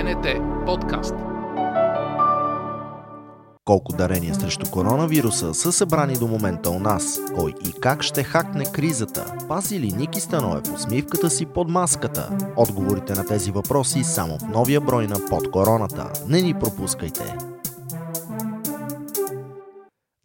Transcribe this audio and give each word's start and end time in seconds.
БНТ 0.00 0.26
подкаст. 0.66 1.14
Колко 3.64 3.92
дарения 3.92 4.34
срещу 4.34 4.70
коронавируса 4.70 5.54
са 5.54 5.72
събрани 5.72 6.14
до 6.14 6.26
момента 6.26 6.70
у 6.70 6.78
нас? 6.78 7.20
Кой 7.34 7.54
и 7.68 7.72
как 7.72 8.02
ще 8.02 8.22
хакне 8.22 8.64
кризата? 8.72 9.34
Пази 9.48 9.80
ли 9.80 9.92
Ники 9.92 10.20
Становев 10.20 10.74
усмивката 10.74 11.30
си 11.30 11.46
под 11.46 11.68
маската? 11.68 12.38
Отговорите 12.56 13.14
на 13.14 13.26
тези 13.26 13.50
въпроси 13.50 14.04
само 14.04 14.38
в 14.38 14.42
новия 14.42 14.80
брой 14.80 15.06
на 15.06 15.16
Под 15.30 15.50
короната. 15.50 16.10
Не 16.28 16.42
ни 16.42 16.54
пропускайте! 16.54 17.49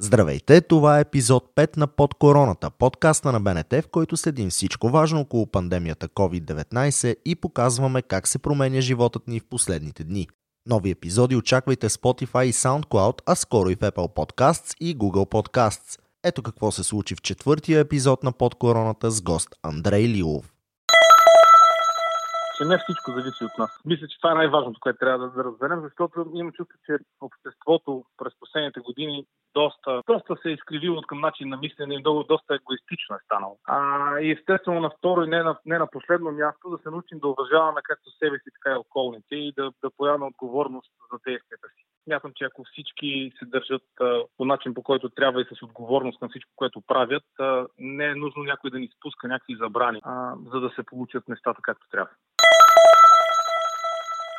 Здравейте, 0.05 0.61
това 0.61 0.97
е 0.97 1.01
епизод 1.01 1.55
5 1.55 1.77
на 1.77 1.87
Под 1.87 2.13
короната, 2.13 2.71
подкаста 2.79 3.31
на 3.31 3.39
БНТ, 3.39 3.73
в 3.83 3.87
който 3.91 4.17
следим 4.17 4.49
всичко 4.49 4.89
важно 4.89 5.19
около 5.19 5.51
пандемията 5.51 6.07
COVID-19 6.07 7.15
и 7.25 7.35
показваме 7.35 8.01
как 8.01 8.27
се 8.27 8.39
променя 8.39 8.81
животът 8.81 9.27
ни 9.27 9.39
в 9.39 9.49
последните 9.49 10.03
дни. 10.03 10.27
Нови 10.65 10.89
епизоди 10.89 11.35
очаквайте 11.35 11.89
Spotify 11.89 12.43
и 12.43 12.53
SoundCloud, 12.53 13.21
а 13.25 13.35
скоро 13.35 13.69
и 13.69 13.75
в 13.75 13.79
Apple 13.79 14.15
Podcasts 14.15 14.75
и 14.79 14.97
Google 14.97 15.31
Podcasts. 15.31 15.99
Ето 16.23 16.43
какво 16.43 16.71
се 16.71 16.83
случи 16.83 17.15
в 17.15 17.21
четвъртия 17.21 17.79
епизод 17.79 18.23
на 18.23 18.31
Под 18.31 18.55
короната 18.55 19.11
с 19.11 19.21
гост 19.21 19.49
Андрей 19.63 20.07
Лилов 20.07 20.51
че 22.57 22.65
не 22.65 22.77
всичко 22.77 23.11
зависи 23.11 23.43
от 23.43 23.57
нас. 23.57 23.71
Мисля, 23.85 24.07
че 24.07 24.17
това 24.17 24.31
е 24.31 24.35
най-важното, 24.35 24.79
което 24.79 24.99
трябва 24.99 25.27
да, 25.27 25.33
да 25.33 25.43
разберем, 25.43 25.81
защото 25.81 26.31
имам 26.33 26.51
чувство, 26.51 26.77
че 26.85 26.97
обществото 27.21 28.05
през 28.17 28.33
последните 28.39 28.79
години 28.79 29.25
доста, 29.55 30.01
доста 30.07 30.35
се 30.41 30.49
е 30.49 30.53
изкривило 30.53 30.97
от 30.97 31.07
към 31.07 31.19
начин 31.19 31.49
на 31.49 31.57
мислене 31.57 31.95
и 31.95 31.99
много, 31.99 32.23
доста 32.23 32.55
егоистично 32.55 33.15
е 33.15 33.25
станало. 33.25 33.57
А, 33.65 34.19
и 34.19 34.31
естествено 34.31 34.79
на 34.79 34.89
второ 34.89 35.23
и 35.23 35.27
не 35.27 35.43
на, 35.43 35.57
не 35.65 35.77
на 35.77 35.87
последно 35.87 36.31
място 36.31 36.69
да 36.69 36.77
се 36.77 36.89
научим 36.89 37.19
да 37.19 37.27
уважаваме 37.27 37.81
както 37.83 38.09
себе 38.11 38.37
си, 38.37 38.49
така 38.55 38.75
и 38.75 38.79
околните 38.79 39.35
и 39.35 39.53
да, 39.57 39.71
да 39.83 39.89
появаме 39.97 40.25
отговорност 40.25 40.91
за 41.11 41.19
действията 41.27 41.67
си. 41.67 41.85
Смятам, 42.03 42.31
че 42.35 42.43
ако 42.43 42.63
всички 42.63 43.31
се 43.39 43.45
държат 43.45 43.87
а, 44.01 44.21
по 44.37 44.45
начин, 44.45 44.73
по 44.73 44.83
който 44.83 45.09
трябва 45.09 45.41
и 45.41 45.45
с 45.45 45.63
отговорност 45.63 46.21
на 46.21 46.29
всичко, 46.29 46.51
което 46.55 46.81
правят, 46.81 47.23
а, 47.39 47.65
не 47.79 48.05
е 48.05 48.15
нужно 48.15 48.43
някой 48.43 48.71
да 48.71 48.79
ни 48.79 48.89
спуска 48.97 49.27
някакви 49.27 49.55
забрани, 49.55 49.99
а, 50.03 50.35
за 50.53 50.59
да 50.59 50.69
се 50.69 50.83
получат 50.83 51.27
нещата 51.27 51.59
както 51.61 51.87
трябва. 51.91 52.11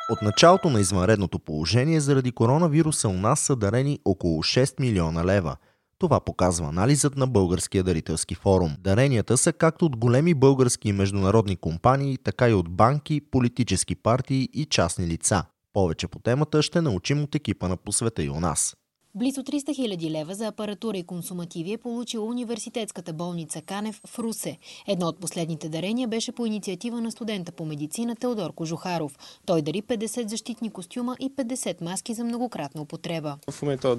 От 0.09 0.21
началото 0.21 0.69
на 0.69 0.79
извънредното 0.79 1.39
положение 1.39 1.99
заради 1.99 2.31
коронавируса 2.31 3.09
у 3.09 3.13
нас 3.13 3.39
са 3.39 3.55
дарени 3.55 3.99
около 4.05 4.43
6 4.43 4.79
милиона 4.79 5.25
лева. 5.25 5.55
Това 5.99 6.19
показва 6.19 6.67
анализът 6.67 7.17
на 7.17 7.27
Българския 7.27 7.83
дарителски 7.83 8.35
форум. 8.35 8.75
Даренията 8.79 9.37
са 9.37 9.53
както 9.53 9.85
от 9.85 9.97
големи 9.97 10.33
български 10.33 10.89
и 10.89 10.93
международни 10.93 11.55
компании, 11.55 12.17
така 12.17 12.49
и 12.49 12.53
от 12.53 12.69
банки, 12.69 13.21
политически 13.31 13.95
партии 13.95 14.49
и 14.53 14.65
частни 14.65 15.07
лица. 15.07 15.43
Повече 15.73 16.07
по 16.07 16.19
темата 16.19 16.61
ще 16.61 16.81
научим 16.81 17.23
от 17.23 17.35
екипа 17.35 17.67
на 17.67 17.77
Посвета 17.77 18.23
и 18.23 18.29
у 18.29 18.39
нас. 18.39 18.75
Близо 19.17 19.43
300 19.43 19.97
000 19.97 20.11
лева 20.11 20.35
за 20.35 20.47
апаратура 20.47 20.97
и 20.97 21.03
консумативи 21.03 21.73
е 21.73 21.77
получила 21.77 22.25
университетската 22.25 23.13
болница 23.13 23.61
Канев 23.61 24.01
в 24.07 24.19
Русе. 24.19 24.57
Едно 24.87 25.07
от 25.07 25.19
последните 25.19 25.69
дарения 25.69 26.07
беше 26.07 26.31
по 26.31 26.45
инициатива 26.45 27.01
на 27.01 27.11
студента 27.11 27.51
по 27.51 27.65
медицина 27.65 28.15
Теодор 28.15 28.53
Кожухаров. 28.53 29.17
Той 29.45 29.61
дари 29.61 29.81
50 29.81 30.27
защитни 30.27 30.69
костюма 30.69 31.15
и 31.19 31.31
50 31.31 31.81
маски 31.81 32.13
за 32.13 32.23
многократна 32.23 32.81
употреба. 32.81 33.37
В 33.51 33.61
момента 33.61 33.97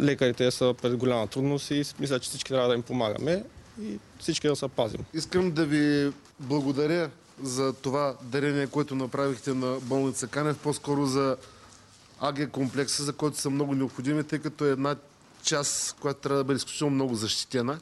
лекарите 0.00 0.50
са 0.50 0.74
пред 0.82 0.96
голяма 0.96 1.26
трудност 1.26 1.70
и 1.70 1.84
мисля, 2.00 2.20
че 2.20 2.28
всички 2.28 2.48
трябва 2.48 2.68
да 2.68 2.74
им 2.74 2.82
помагаме 2.82 3.44
и 3.82 3.98
всички 4.18 4.48
да 4.48 4.56
се 4.56 4.68
пазим. 4.68 5.04
Искам 5.14 5.50
да 5.50 5.66
ви 5.66 6.12
благодаря 6.38 7.10
за 7.42 7.72
това 7.72 8.16
дарение, 8.22 8.66
което 8.66 8.94
направихте 8.94 9.54
на 9.54 9.78
болница 9.82 10.26
Канев, 10.26 10.58
по-скоро 10.58 11.06
за 11.06 11.36
АГ 12.20 12.50
комплекса, 12.50 13.04
за 13.04 13.12
който 13.12 13.36
са 13.36 13.50
много 13.50 13.74
необходими, 13.74 14.24
тъй 14.24 14.38
като 14.38 14.64
е 14.64 14.70
една 14.70 14.96
част, 15.42 15.96
която 16.00 16.20
трябва 16.20 16.38
да 16.38 16.44
бъде 16.44 16.56
изключително 16.56 16.94
много 16.94 17.14
защитена. 17.14 17.78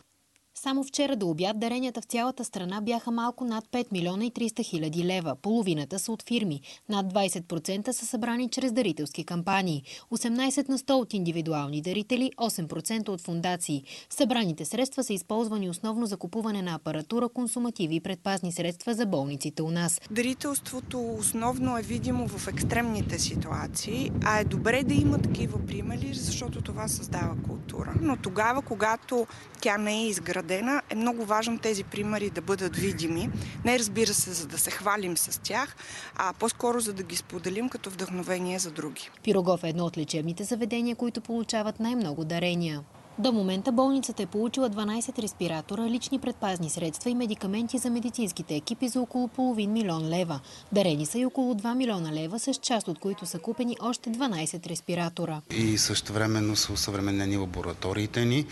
Само 0.63 0.85
вчера 0.85 1.17
до 1.17 1.29
обяд 1.29 1.59
даренията 1.59 2.01
в 2.01 2.05
цялата 2.05 2.45
страна 2.45 2.81
бяха 2.81 3.11
малко 3.11 3.45
над 3.45 3.65
5 3.65 3.93
милиона 3.93 4.25
и 4.25 4.31
300 4.31 4.65
хиляди 4.65 5.05
лева. 5.05 5.37
Половината 5.43 5.99
са 5.99 6.13
от 6.13 6.23
фирми. 6.23 6.61
Над 6.89 7.15
20% 7.15 7.91
са 7.91 8.07
събрани 8.07 8.49
чрез 8.49 8.73
дарителски 8.73 9.25
кампании. 9.25 9.83
18 10.13 10.69
на 10.69 10.79
100 10.79 10.93
от 10.93 11.15
индивидуални 11.15 11.83
дарители, 11.83 12.33
8% 12.37 13.09
от 13.09 13.21
фундации. 13.21 13.85
Събраните 14.11 14.65
средства 14.65 15.05
са 15.05 15.13
използвани 15.13 15.71
основно 15.71 16.07
за 16.07 16.17
купуване 16.17 16.63
на 16.63 16.75
апаратура, 16.75 17.29
консумативи 17.29 17.95
и 17.95 18.01
предпазни 18.01 18.53
средства 18.53 18.95
за 18.95 19.07
болниците 19.07 19.63
у 19.63 19.71
нас. 19.71 20.01
Дарителството 20.11 21.15
основно 21.19 21.79
е 21.79 21.83
видимо 21.83 22.29
в 22.29 22.49
екстремните 22.49 23.19
ситуации, 23.19 24.11
а 24.25 24.39
е 24.39 24.45
добре 24.45 24.83
да 24.83 24.95
има 24.95 25.19
такива 25.19 25.67
примери, 25.67 26.15
защото 26.15 26.63
това 26.63 26.89
създава 26.89 27.37
култура. 27.47 27.95
Но 28.01 28.17
тогава, 28.17 28.63
когато 28.63 29.27
тя 29.61 29.79
не 29.79 29.95
е 29.95 30.07
изградена, 30.07 30.48
изградена, 30.49 30.83
е 30.91 30.95
много 30.95 31.25
важно 31.25 31.59
тези 31.59 31.85
примери 31.85 32.31
да 32.31 32.41
бъдат 32.41 32.77
видими. 32.77 33.31
Не 33.65 33.79
разбира 33.79 34.15
се, 34.15 34.33
за 34.33 34.47
да 34.47 34.59
се 34.59 34.71
хвалим 34.71 35.17
с 35.17 35.41
тях, 35.41 35.77
а 36.17 36.33
по-скоро 36.33 36.81
за 36.81 36.93
да 36.93 37.03
ги 37.03 37.17
споделим 37.17 37.69
като 37.69 37.91
вдъхновение 37.91 38.59
за 38.59 38.71
други. 38.71 39.11
Пирогов 39.23 39.65
е 39.65 39.69
едно 39.69 39.85
от 39.85 39.99
лечебните 39.99 40.45
заведения, 40.45 40.97
които 40.97 41.21
получават 41.21 41.81
най-много 41.81 42.25
дарения. 42.25 42.81
До 43.21 43.33
момента 43.33 43.73
болницата 43.73 44.23
е 44.23 44.27
получила 44.27 44.71
12 44.71 45.23
респиратора, 45.23 45.83
лични 45.83 46.19
предпазни 46.19 46.71
средства 46.71 47.11
и 47.11 47.15
медикаменти 47.15 47.79
за 47.79 47.91
медицинските 47.91 48.55
екипи 48.55 48.89
за 48.89 49.01
около 49.01 49.29
половин 49.29 49.73
милион 49.73 50.09
лева. 50.09 50.41
Дарени 50.73 51.07
са 51.07 51.19
и 51.19 51.27
около 51.27 51.55
2 51.55 51.75
милиона 51.75 52.13
лева, 52.13 52.39
с 52.39 52.55
част 52.55 52.89
от 52.89 52.99
които 52.99 53.27
са 53.27 53.39
купени 53.39 53.77
още 53.81 54.11
12 54.11 54.67
респиратора. 54.67 55.41
И 55.51 55.79
също 55.79 56.13
времено 56.13 56.57
са 56.57 56.73
усъвременени 56.73 57.37
лабораториите 57.37 58.25
ни, 58.25 58.47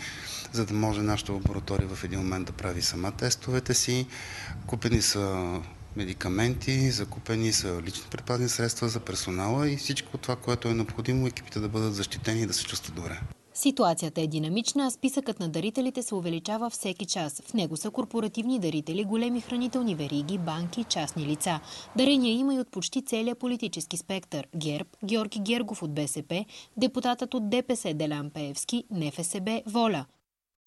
за 0.51 0.65
да 0.65 0.73
може 0.73 1.01
нашата 1.01 1.33
лаборатория 1.33 1.87
в 1.87 2.03
един 2.03 2.19
момент 2.19 2.47
да 2.47 2.53
прави 2.53 2.81
сама 2.81 3.11
тестовете 3.11 3.73
си. 3.73 4.07
Купени 4.65 5.01
са 5.01 5.53
медикаменти, 5.95 6.91
закупени 6.91 7.53
са 7.53 7.81
лични 7.85 8.05
предпазни 8.11 8.49
средства 8.49 8.89
за 8.89 8.99
персонала 8.99 9.69
и 9.69 9.77
всичко 9.77 10.17
това, 10.17 10.35
което 10.35 10.67
е 10.67 10.73
необходимо 10.73 11.27
екипите 11.27 11.59
да 11.59 11.69
бъдат 11.69 11.95
защитени 11.95 12.41
и 12.41 12.45
да 12.45 12.53
се 12.53 12.63
чувстват 12.63 12.95
добре. 12.95 13.19
Ситуацията 13.57 14.21
е 14.21 14.27
динамична, 14.27 14.85
а 14.85 14.91
списъкът 14.91 15.39
на 15.39 15.49
дарителите 15.49 16.03
се 16.03 16.15
увеличава 16.15 16.69
всеки 16.69 17.05
час. 17.05 17.41
В 17.45 17.53
него 17.53 17.77
са 17.77 17.91
корпоративни 17.91 18.59
дарители, 18.59 19.03
големи 19.03 19.41
хранителни 19.41 19.95
вериги, 19.95 20.37
банки, 20.37 20.83
частни 20.83 21.25
лица. 21.25 21.59
Дарения 21.95 22.33
има 22.33 22.55
и 22.55 22.59
от 22.59 22.71
почти 22.71 23.05
целия 23.05 23.35
политически 23.35 23.97
спектър. 23.97 24.47
ГЕРБ, 24.55 24.89
Георги 25.05 25.39
Гергов 25.39 25.83
от 25.83 25.93
БСП, 25.93 26.45
депутатът 26.77 27.33
от 27.33 27.49
ДПС 27.49 27.93
Делян 27.93 28.29
Пеевски, 28.29 28.83
НФСБ, 28.91 29.61
Воля. 29.67 30.05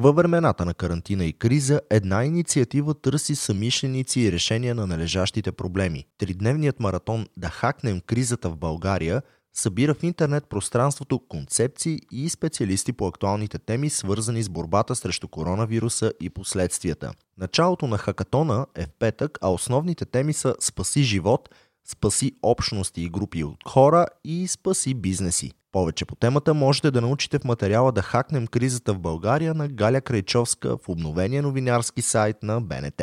Във 0.02 0.16
времената 0.16 0.64
на 0.64 0.74
карантина 0.74 1.24
и 1.24 1.32
криза, 1.32 1.80
една 1.90 2.24
инициатива 2.24 2.94
търси 2.94 3.34
самишленици 3.34 4.20
и 4.20 4.32
решения 4.32 4.74
на 4.74 4.86
належащите 4.86 5.52
проблеми. 5.52 6.06
Тридневният 6.18 6.80
маратон 6.80 7.26
Да 7.36 7.48
хакнем 7.48 8.00
кризата 8.00 8.50
в 8.50 8.56
България– 8.56 9.22
събира 9.54 9.94
в 9.94 10.02
интернет 10.02 10.46
пространството 10.48 11.20
концепции 11.28 12.00
и 12.12 12.28
специалисти 12.28 12.92
по 12.92 13.06
актуалните 13.06 13.58
теми, 13.58 13.90
свързани 13.90 14.42
с 14.42 14.48
борбата 14.48 14.96
срещу 14.96 15.28
коронавируса 15.28 16.12
и 16.20 16.30
последствията. 16.30 17.12
Началото 17.38 17.86
на 17.86 17.98
хакатона 17.98 18.66
е 18.76 18.86
в 18.86 18.90
петък, 18.98 19.38
а 19.42 19.48
основните 19.48 20.04
теми 20.04 20.32
са 20.32 20.54
Спаси 20.60 21.02
живот, 21.02 21.48
Спаси 21.84 22.32
общности 22.42 23.02
и 23.02 23.08
групи 23.08 23.44
от 23.44 23.56
хора 23.68 24.06
и 24.24 24.48
Спаси 24.48 24.94
бизнеси. 24.94 25.52
Повече 25.72 26.04
по 26.04 26.14
темата 26.14 26.54
можете 26.54 26.90
да 26.90 27.00
научите 27.00 27.38
в 27.38 27.44
материала 27.44 27.92
да 27.92 28.02
хакнем 28.02 28.46
кризата 28.46 28.94
в 28.94 28.98
България 28.98 29.54
на 29.54 29.68
Галя 29.68 30.00
Крайчовска 30.00 30.76
в 30.78 30.88
обновения 30.88 31.42
новинарски 31.42 32.02
сайт 32.02 32.36
на 32.42 32.60
БНТ. 32.60 33.02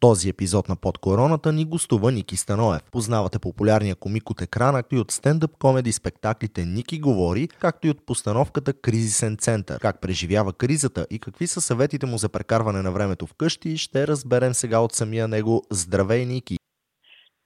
този 0.00 0.28
епизод 0.28 0.68
на 0.68 0.76
Под 0.76 0.98
короната 0.98 1.52
ни 1.52 1.64
гостува 1.64 2.12
Ники 2.12 2.36
Станоев. 2.36 2.82
Познавате 2.92 3.38
популярния 3.38 3.96
комик 3.96 4.30
от 4.30 4.42
екрана, 4.42 4.82
и 4.92 4.98
от 4.98 5.10
стендъп 5.10 5.50
комеди 5.58 5.92
спектаклите 5.92 6.64
Ники 6.64 7.00
говори, 7.00 7.48
както 7.48 7.86
и 7.86 7.90
от 7.90 8.06
постановката 8.06 8.72
Кризисен 8.82 9.36
център. 9.36 9.78
Как 9.80 10.00
преживява 10.00 10.52
кризата 10.52 11.06
и 11.10 11.18
какви 11.18 11.46
са 11.46 11.60
съветите 11.60 12.06
му 12.06 12.18
за 12.18 12.28
прекарване 12.28 12.82
на 12.82 12.92
времето 12.92 13.26
вкъщи, 13.26 13.76
ще 13.76 14.06
разберем 14.06 14.54
сега 14.54 14.78
от 14.78 14.92
самия 14.92 15.28
него. 15.28 15.62
Здравей, 15.70 16.24
Ники! 16.26 16.56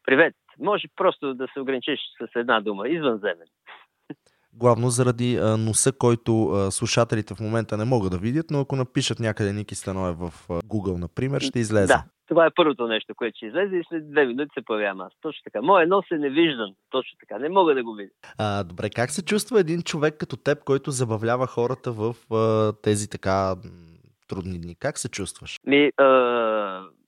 Привет! 0.04 0.34
Може 0.58 0.88
просто 0.96 1.34
да 1.34 1.46
се 1.54 1.60
ограничиш 1.60 2.00
с 2.20 2.36
една 2.36 2.60
дума. 2.60 2.88
Извънземен. 2.88 3.46
Главно 4.54 4.90
заради 4.90 5.36
а, 5.36 5.56
носа, 5.56 5.92
който 5.92 6.48
а, 6.48 6.70
слушателите 6.70 7.34
в 7.34 7.40
момента 7.40 7.76
не 7.76 7.84
могат 7.84 8.12
да 8.12 8.18
видят, 8.18 8.46
но 8.50 8.60
ако 8.60 8.76
напишат 8.76 9.20
някъде 9.20 9.52
Ники 9.52 9.74
Станове 9.74 10.12
в 10.12 10.32
а, 10.50 10.52
Google, 10.52 10.98
например, 10.98 11.40
ще 11.40 11.58
излезе. 11.58 11.86
Да, 11.86 12.04
това 12.28 12.46
е 12.46 12.50
първото 12.56 12.86
нещо, 12.86 13.14
което 13.14 13.36
ще 13.36 13.46
излезе 13.46 13.76
и 13.76 13.84
след 13.88 14.10
две 14.10 14.26
минути 14.26 14.50
се 14.54 14.64
появявам 14.64 15.00
аз. 15.00 15.12
Точно 15.20 15.42
така. 15.44 15.62
Моя 15.62 15.86
нос 15.86 16.04
е 16.12 16.18
невиждан. 16.18 16.74
Точно 16.90 17.18
така. 17.20 17.38
Не 17.38 17.48
мога 17.48 17.74
да 17.74 17.84
го 17.84 17.94
видя. 17.94 18.10
А, 18.38 18.64
добре, 18.64 18.90
как 18.90 19.10
се 19.10 19.24
чувства 19.24 19.60
един 19.60 19.82
човек 19.82 20.16
като 20.18 20.36
теб, 20.36 20.64
който 20.64 20.90
забавлява 20.90 21.46
хората 21.46 21.92
в 21.92 22.14
а, 22.34 22.72
тези 22.82 23.10
така 23.10 23.54
трудни 24.28 24.60
дни? 24.60 24.74
Как 24.74 24.98
се 24.98 25.08
чувстваш? 25.08 25.56
Ми, 25.66 25.90
а, 25.96 26.06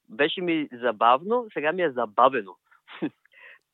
беше 0.09 0.41
ми 0.41 0.69
забавно, 0.83 1.47
сега 1.53 1.73
ми 1.73 1.83
е 1.83 1.91
забавено. 1.91 2.53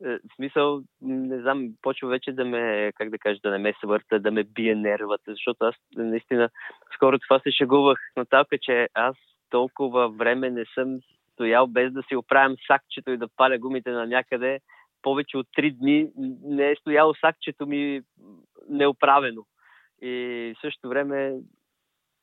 Е, 0.04 0.08
в 0.08 0.34
смисъл, 0.36 0.82
не 1.02 1.40
знам, 1.40 1.68
почва 1.82 2.08
вече 2.08 2.32
да 2.32 2.44
ме, 2.44 2.92
как 2.94 3.10
да 3.10 3.18
кажа, 3.18 3.40
да 3.42 3.50
не 3.50 3.58
ме 3.58 3.74
свърта, 3.84 4.20
да 4.20 4.30
ме 4.30 4.44
бие 4.44 4.74
нервата, 4.74 5.32
защото 5.32 5.64
аз 5.64 5.74
наистина 5.96 6.48
скоро 6.94 7.18
това 7.18 7.40
се 7.40 7.50
шегувах 7.50 7.98
на 8.16 8.24
талка, 8.24 8.58
че 8.58 8.88
аз 8.94 9.16
толкова 9.50 10.08
време 10.08 10.50
не 10.50 10.64
съм 10.74 11.00
стоял 11.32 11.66
без 11.66 11.92
да 11.92 12.02
си 12.02 12.16
оправям 12.16 12.56
сакчето 12.66 13.10
и 13.10 13.16
да 13.16 13.28
паля 13.28 13.58
гумите 13.58 13.90
на 13.90 14.06
някъде. 14.06 14.60
Повече 15.02 15.36
от 15.36 15.46
три 15.56 15.70
дни 15.70 16.08
не 16.44 16.70
е 16.70 16.76
стояло 16.76 17.14
сакчето 17.14 17.66
ми 17.66 18.02
неоправено. 18.68 19.44
И 20.02 20.54
в 20.56 20.60
същото 20.60 20.88
време 20.88 21.34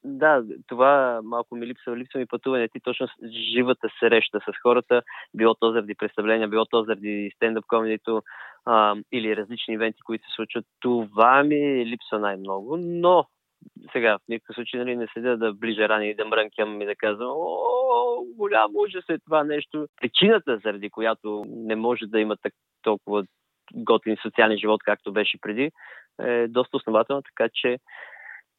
да, 0.03 0.44
това 0.67 1.19
малко 1.23 1.55
ми 1.55 1.67
липсва. 1.67 1.97
Липсва 1.97 2.19
ми 2.19 2.25
пътуване. 2.25 2.67
Ти 2.67 2.79
точно 2.79 3.07
живата 3.55 3.89
среща 3.99 4.39
с 4.39 4.61
хората, 4.61 5.01
било 5.33 5.55
то 5.55 5.71
заради 5.71 5.95
представления, 5.95 6.47
било 6.47 6.65
то 6.65 6.83
заради 6.83 7.31
стендъп 7.35 7.65
комедито 7.65 8.23
или 9.11 9.35
различни 9.35 9.73
ивенти, 9.73 10.01
които 10.01 10.27
се 10.27 10.35
случват. 10.35 10.65
Това 10.79 11.44
ми 11.44 11.85
липсва 11.85 12.19
най-много, 12.19 12.77
но 12.77 13.25
сега 13.91 14.17
в 14.17 14.27
никакъв 14.29 14.55
случай 14.55 14.79
нали, 14.79 14.95
не 14.95 15.07
седя 15.13 15.38
да 15.38 15.53
ближа 15.53 15.89
рани 15.89 16.09
и 16.09 16.15
да 16.15 16.25
мрънкам 16.25 16.81
и 16.81 16.85
да 16.85 16.95
казвам, 16.95 17.29
о, 17.31 18.23
голям 18.38 18.71
ужас 18.75 19.05
е 19.09 19.19
това 19.19 19.44
нещо. 19.44 19.88
Причината, 20.01 20.59
заради 20.63 20.89
която 20.89 21.45
не 21.47 21.75
може 21.75 22.05
да 22.05 22.19
има 22.19 22.38
толкова 22.81 23.23
готин 23.73 24.17
социален 24.21 24.57
живот, 24.57 24.83
както 24.83 25.13
беше 25.13 25.38
преди, 25.41 25.71
е 26.21 26.47
доста 26.47 26.77
основателна, 26.77 27.21
така 27.21 27.49
че 27.53 27.77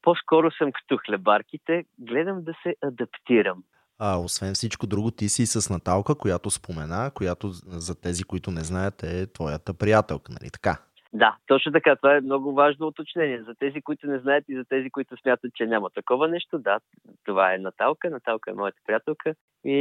по-скоро 0.09 0.51
съм 0.51 0.71
като 0.71 0.97
хлебарките, 1.05 1.83
гледам 1.99 2.43
да 2.43 2.53
се 2.63 2.75
адаптирам. 2.83 3.63
А 3.99 4.17
освен 4.17 4.53
всичко 4.53 4.87
друго, 4.87 5.11
ти 5.11 5.29
си 5.29 5.45
с 5.45 5.69
Наталка, 5.69 6.15
която 6.15 6.49
спомена, 6.49 7.11
която 7.13 7.49
за 7.67 8.01
тези, 8.01 8.23
които 8.23 8.51
не 8.51 8.63
знаят, 8.63 9.03
е 9.03 9.27
твоята 9.27 9.73
приятелка, 9.73 10.31
нали 10.31 10.49
така? 10.49 10.77
Да, 11.13 11.37
точно 11.47 11.71
така. 11.71 11.95
Това 11.95 12.15
е 12.15 12.21
много 12.21 12.53
важно 12.53 12.87
уточнение. 12.87 13.43
За 13.43 13.55
тези, 13.59 13.81
които 13.81 14.07
не 14.07 14.19
знаят 14.19 14.45
и 14.49 14.55
за 14.55 14.65
тези, 14.69 14.89
които 14.89 15.17
смятат, 15.21 15.51
че 15.55 15.65
няма 15.65 15.89
такова 15.89 16.27
нещо, 16.27 16.59
да, 16.59 16.79
това 17.25 17.53
е 17.53 17.57
Наталка. 17.57 18.09
Наталка 18.09 18.51
е 18.51 18.53
моята 18.53 18.77
приятелка 18.87 19.33
и 19.65 19.79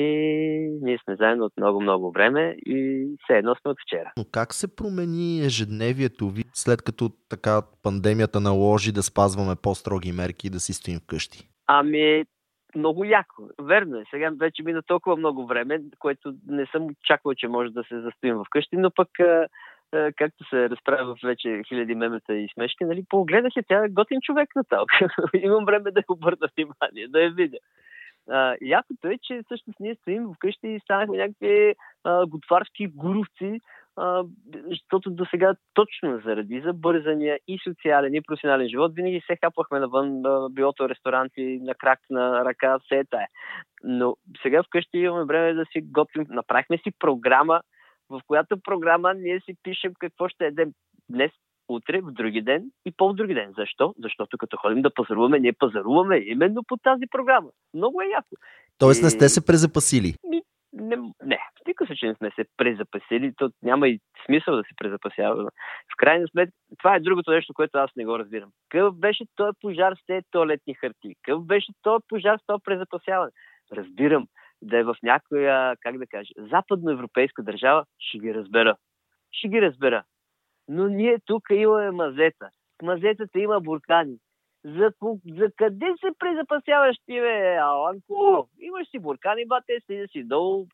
ние 0.83 0.99
сме 1.05 1.17
заедно 1.17 1.45
от 1.45 1.53
много-много 1.57 2.13
време 2.13 2.57
и 2.67 3.07
все 3.25 3.37
едно 3.39 3.55
сме 3.55 3.71
от 3.71 3.77
вчера. 3.87 4.13
Но 4.17 4.25
как 4.33 4.55
се 4.55 4.77
промени 4.77 5.41
ежедневието 5.45 6.31
ви, 6.31 6.45
след 6.53 6.83
като 6.83 7.11
така 7.29 7.63
пандемията 7.83 8.41
наложи 8.41 8.93
да 8.93 9.03
спазваме 9.03 9.55
по-строги 9.63 10.13
мерки 10.13 10.47
и 10.47 10.51
да 10.51 10.61
си 10.61 10.73
стоим 10.73 10.99
вкъщи? 10.99 11.49
Ами, 11.67 12.25
много 12.75 13.05
яко. 13.05 13.49
Верно 13.63 13.97
е. 13.97 14.05
Сега 14.11 14.31
вече 14.41 14.63
мина 14.63 14.83
толкова 14.83 15.17
много 15.17 15.47
време, 15.47 15.81
което 15.99 16.35
не 16.47 16.67
съм 16.67 16.87
очаквал, 16.87 17.35
че 17.35 17.49
може 17.49 17.71
да 17.71 17.85
се 17.89 18.01
застоим 18.01 18.45
вкъщи, 18.47 18.77
но 18.77 18.91
пък 18.91 19.09
както 19.91 20.45
се 20.49 20.71
разправя 20.71 21.15
в 21.15 21.19
вече 21.25 21.63
хиляди 21.69 21.95
мемета 21.95 22.35
и 22.35 22.49
смешки, 22.55 22.85
нали, 22.85 23.05
погледах 23.09 23.57
я, 23.57 23.63
тя 23.69 23.85
е 23.85 23.89
готин 23.89 24.21
човек 24.21 24.49
на 24.57 24.65
талка. 24.65 25.09
Имам 25.35 25.65
време 25.65 25.91
да 25.91 26.03
обърна 26.09 26.49
внимание, 26.57 27.09
да 27.09 27.21
я 27.21 27.31
видя. 27.31 27.59
А, 28.31 28.57
якото 28.61 29.09
е, 29.09 29.19
че 29.23 29.43
всъщност 29.45 29.81
ние 29.81 29.95
стоим 29.95 30.29
вкъщи 30.35 30.69
и 30.69 30.81
станахме 30.81 31.17
някакви 31.17 31.75
а, 32.05 32.27
готварски 32.27 32.87
гуровци, 32.87 33.61
а, 33.97 34.25
защото 34.69 35.11
до 35.11 35.25
сега 35.25 35.55
точно 35.75 36.21
заради 36.25 36.61
забързания 36.61 37.39
и 37.49 37.59
социален 37.65 38.15
и 38.15 38.23
професионален 38.23 38.69
живот 38.69 38.93
винаги 38.95 39.23
се 39.27 39.37
хапвахме 39.45 39.79
навън, 39.79 40.23
билото 40.51 40.89
ресторанти, 40.89 41.59
на 41.63 41.75
крак, 41.75 41.99
на 42.11 42.45
ръка, 42.45 42.79
все 42.79 42.99
е 42.99 43.05
тая. 43.05 43.27
Но 43.85 44.17
сега 44.43 44.63
вкъщи 44.63 44.99
имаме 44.99 45.25
време 45.25 45.55
да 45.55 45.65
си 45.65 45.81
готвим. 45.81 46.27
Направихме 46.29 46.79
си 46.79 46.93
програма 46.99 47.61
в 48.11 48.21
която 48.27 48.61
програма 48.61 49.15
ние 49.15 49.41
си 49.41 49.55
пишем 49.63 49.93
какво 49.99 50.29
ще 50.29 50.47
едем 50.47 50.73
днес, 51.09 51.31
утре, 51.69 52.01
в 52.01 52.13
други 52.13 52.43
ден 52.43 52.71
и 52.87 52.93
по-други 52.97 53.35
ден. 53.35 53.53
Защо? 53.59 53.95
Защото 54.03 54.39
като 54.39 54.57
ходим 54.57 54.83
да 54.83 54.95
пазаруваме, 54.95 55.39
ние 55.39 55.53
пазаруваме 55.53 56.17
именно 56.17 56.63
по 56.69 56.77
тази 56.77 57.05
програма. 57.11 57.51
Много 57.75 58.03
е 58.03 58.07
яко. 58.07 58.37
Тоест 58.79 59.03
не 59.03 59.11
сте 59.11 59.29
се 59.29 59.47
презапасили? 59.47 60.15
Ми, 60.31 60.43
не, 60.73 60.97
не, 61.25 61.37
в 61.37 61.67
никакъв 61.67 61.89
случай 61.89 62.09
не 62.09 62.15
сме 62.15 62.31
се 62.31 62.45
презапасили, 62.57 63.33
то 63.37 63.51
няма 63.63 63.89
и 63.89 64.01
смисъл 64.27 64.57
да 64.57 64.63
се 64.63 64.77
презапасява. 64.77 65.45
В 65.93 65.97
крайна 65.97 66.29
сметка, 66.29 66.57
това 66.79 66.97
е 66.97 67.01
другото 67.01 67.31
нещо, 67.31 67.55
което 67.55 67.79
аз 67.79 67.91
не 67.97 68.05
го 68.05 68.19
разбирам. 68.19 68.51
Какъв 68.69 68.99
беше 68.99 69.25
този 69.37 69.59
пожар 69.61 69.95
с 69.95 70.07
тези 70.07 70.27
туалетни 70.31 70.75
хартии? 70.75 71.15
Какъв 71.23 71.47
беше 71.47 71.73
този 71.83 72.05
пожар 72.09 72.39
с 72.39 72.47
този 72.47 72.63
презапасяване? 72.65 73.33
Разбирам 73.73 74.27
да 74.63 74.79
е 74.79 74.85
в 74.85 74.97
някоя, 75.03 75.77
как 75.81 75.99
да 75.99 76.07
кажа, 76.07 76.33
западноевропейска 76.37 77.43
държава, 77.43 77.85
ще 77.99 78.19
ги 78.19 78.35
разбера. 78.35 78.77
Ще 79.33 79.49
ги 79.49 79.63
разбера. 79.63 80.05
Но 80.69 80.89
ние 80.89 81.19
тук 81.25 81.43
имаме 81.51 81.91
мазета. 81.91 82.51
В 82.81 82.87
мазетата 82.87 83.39
има 83.39 83.61
буркани. 83.61 84.19
За, 84.65 84.93
за 85.27 85.51
къде 85.57 85.87
се 86.01 86.09
презапасяваш 86.19 86.97
ти, 87.07 87.21
бе, 87.21 87.57
Аланко? 87.57 88.49
Имаш 88.61 88.91
си 88.91 88.99
буркани, 88.99 89.47
бате, 89.47 89.81
си 89.87 90.07
си 90.13 90.25
долу, 90.25 90.67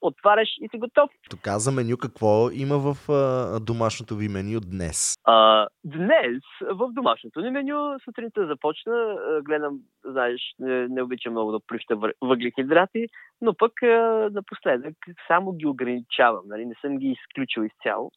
отваряш 0.00 0.48
и 0.60 0.68
си 0.68 0.78
готов. 0.78 1.10
Тук 1.30 1.40
за 1.46 1.72
меню 1.72 1.96
какво 1.96 2.50
има 2.50 2.78
в 2.78 3.12
а, 3.12 3.60
домашното 3.60 4.16
ви 4.16 4.28
меню 4.28 4.60
днес? 4.60 5.14
А, 5.24 5.66
днес 5.84 6.42
в 6.60 6.88
домашното 6.92 7.40
ни 7.40 7.50
меню 7.50 7.98
сутринта 8.04 8.46
започна. 8.46 9.16
Гледам, 9.42 9.78
знаеш, 10.04 10.40
не, 10.58 10.88
не 10.88 11.02
обичам 11.02 11.32
много 11.32 11.52
да 11.52 11.60
плюща 11.66 12.10
въглехидрати, 12.20 13.06
но 13.40 13.54
пък 13.54 13.82
а, 13.82 14.30
напоследък 14.32 14.94
само 15.26 15.52
ги 15.52 15.66
ограничавам. 15.66 16.42
Нали? 16.46 16.66
Не 16.66 16.74
съм 16.80 16.98
ги 16.98 17.06
изключил 17.06 17.62
изцяло. 17.62 18.10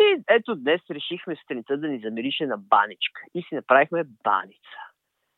И 0.00 0.22
ето 0.28 0.56
днес 0.56 0.80
решихме 0.90 1.36
сутринта 1.36 1.76
да 1.76 1.88
ни 1.88 2.00
замирише 2.04 2.46
на 2.46 2.58
баничка. 2.58 3.20
И 3.34 3.42
си 3.42 3.54
направихме 3.54 4.04
баница. 4.24 4.78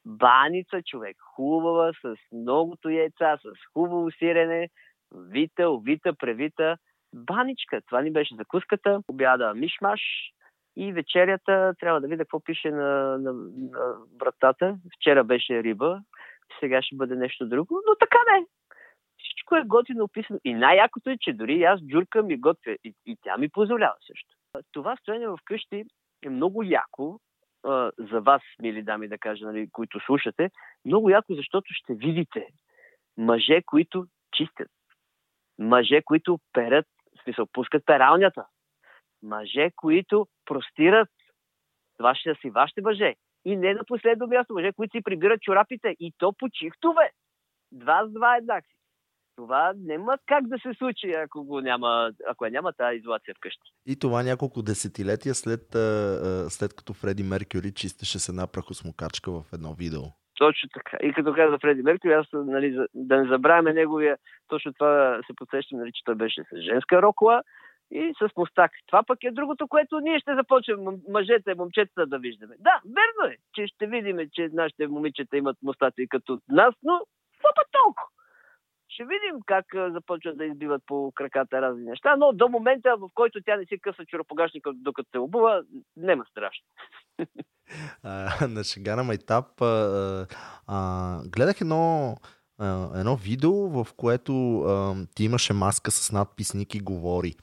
Баница, 0.06 0.82
човек, 0.86 1.16
хубава, 1.20 1.92
с 1.92 2.16
многото 2.32 2.90
яйца, 2.90 3.38
с 3.42 3.72
хубаво 3.72 4.10
сирене, 4.10 4.68
вита, 5.14 5.70
овита, 5.70 6.14
превита, 6.14 6.76
баничка. 7.14 7.80
Това 7.86 8.02
ни 8.02 8.12
беше 8.12 8.34
закуската, 8.34 9.02
обяда 9.08 9.54
мишмаш 9.54 10.00
и 10.76 10.92
вечерята 10.92 11.74
трябва 11.80 12.00
да 12.00 12.08
видя 12.08 12.24
какво 12.24 12.40
пише 12.40 12.70
на, 12.70 13.18
на, 13.18 13.32
на 13.32 13.94
вратата. 14.20 14.78
Вчера 14.96 15.24
беше 15.24 15.62
риба, 15.62 16.00
сега 16.60 16.82
ще 16.82 16.96
бъде 16.96 17.16
нещо 17.16 17.46
друго, 17.46 17.80
но 17.88 17.94
така 18.00 18.18
не. 18.32 18.46
Всичко 19.18 19.56
е 19.56 19.64
готино 19.66 20.04
описано. 20.04 20.38
И 20.44 20.54
най-якото 20.54 21.10
е, 21.10 21.16
че 21.20 21.32
дори 21.32 21.62
аз 21.62 21.80
джуркам 21.80 22.30
и 22.30 22.36
готвя. 22.36 22.76
И, 22.84 22.94
и 23.06 23.16
тя 23.22 23.36
ми 23.36 23.48
позволява 23.48 23.96
също. 24.06 24.34
Това 24.72 24.96
стояние 24.96 25.28
в 25.28 25.38
къщи 25.44 25.84
е 26.24 26.28
много 26.28 26.62
яко, 26.62 27.20
за 27.98 28.20
вас, 28.20 28.42
мили 28.62 28.82
дами, 28.82 29.08
да 29.08 29.18
кажа, 29.18 29.46
нали, 29.46 29.68
които 29.72 30.00
слушате, 30.00 30.50
много 30.84 31.10
яко, 31.10 31.34
защото 31.34 31.66
ще 31.74 31.94
видите 31.94 32.46
мъже, 33.16 33.62
които 33.62 34.06
чистят 34.36 34.68
мъже, 35.60 36.02
които 36.02 36.38
перат, 36.52 36.86
в 37.18 37.22
смисъл, 37.24 37.46
пускат 37.52 37.86
пералнята, 37.86 38.46
мъже, 39.22 39.70
които 39.76 40.26
простират. 40.44 41.08
Това 41.98 42.14
ще 42.14 42.34
си 42.34 42.50
вашите 42.50 42.80
мъже. 42.80 43.14
И 43.44 43.56
не 43.56 43.74
на 43.74 43.84
последно 43.86 44.26
място, 44.26 44.54
мъже, 44.54 44.72
които 44.72 44.96
си 44.96 45.02
прибират 45.02 45.42
чорапите. 45.42 45.96
И 46.00 46.12
то 46.18 46.32
по 46.32 46.48
чифтове. 46.48 47.10
Два 47.72 48.06
с 48.06 48.12
два 48.12 48.36
еднакви. 48.36 48.74
Това 49.36 49.72
няма 49.76 50.18
как 50.26 50.46
да 50.46 50.58
се 50.58 50.78
случи, 50.78 51.12
ако, 51.12 51.44
го 51.44 51.60
няма, 51.60 52.12
ако 52.28 52.46
няма 52.46 52.72
тази 52.72 52.98
изолация 52.98 53.34
вкъщи. 53.34 53.72
И 53.86 53.98
това 53.98 54.22
няколко 54.22 54.62
десетилетия 54.62 55.34
след, 55.34 55.66
след 56.52 56.74
като 56.74 56.92
Фреди 56.92 57.22
Меркюри 57.22 57.74
чистеше 57.74 58.18
с 58.18 58.28
една 58.28 58.46
прахосмокачка 58.46 59.32
в 59.32 59.44
едно 59.52 59.74
видео. 59.74 60.02
Точно 60.40 60.68
така. 60.74 60.96
И 61.02 61.12
като 61.12 61.34
каза 61.34 61.58
Фреди 61.58 61.82
Меркюри, 61.82 62.12
аз 62.12 62.26
нали, 62.32 62.86
да 62.94 63.16
не 63.16 63.28
забравяме 63.28 63.72
неговия, 63.72 64.16
точно 64.48 64.72
това 64.72 65.20
се 65.26 65.32
подсещам, 65.36 65.78
нали, 65.78 65.92
че 65.94 66.04
той 66.04 66.14
беше 66.14 66.42
с 66.44 66.60
женска 66.60 67.02
рокла 67.02 67.42
и 67.90 68.14
с 68.18 68.36
мустак. 68.36 68.70
Това 68.86 69.02
пък 69.02 69.24
е 69.24 69.30
другото, 69.30 69.68
което 69.68 70.00
ние 70.00 70.20
ще 70.20 70.34
започнем 70.34 70.78
мъжете, 71.08 71.54
момчетата 71.54 72.06
да 72.06 72.18
виждаме. 72.18 72.54
Да, 72.58 72.80
верно 72.84 73.32
е, 73.32 73.36
че 73.54 73.66
ще 73.66 73.86
видим, 73.86 74.18
че 74.32 74.48
нашите 74.52 74.86
момичета 74.86 75.36
имат 75.36 75.56
мустаци 75.62 76.06
като 76.08 76.40
нас, 76.48 76.74
но 76.82 77.00
това 77.38 77.50
път 77.56 77.66
толкова. 77.72 78.08
ще 78.88 79.04
видим 79.04 79.40
как 79.46 79.66
започват 79.74 80.38
да 80.38 80.44
избиват 80.44 80.82
по 80.86 81.12
краката 81.14 81.62
разни 81.62 81.84
неща, 81.84 82.16
но 82.16 82.32
до 82.32 82.48
момента, 82.48 82.96
в 82.96 83.08
който 83.14 83.42
тя 83.42 83.56
не 83.56 83.64
си 83.64 83.78
къса 83.80 84.04
чуропогашника, 84.06 84.72
докато 84.74 85.10
се 85.10 85.18
обува, 85.18 85.62
няма 85.96 86.24
страшно. 86.24 86.66
На 88.48 88.64
шега 88.64 89.02
майтап 89.02 89.62
а, 89.62 90.26
а, 90.66 91.20
гледах 91.24 91.60
едно, 91.60 92.16
а, 92.58 92.98
едно 93.00 93.16
видео, 93.16 93.52
в 93.52 93.86
което 93.96 94.60
а, 94.60 94.94
ти 95.14 95.24
имаше 95.24 95.52
маска 95.52 95.90
с 95.90 96.12
надпис 96.12 96.54
Ники 96.54 96.80
говори. 96.80 97.34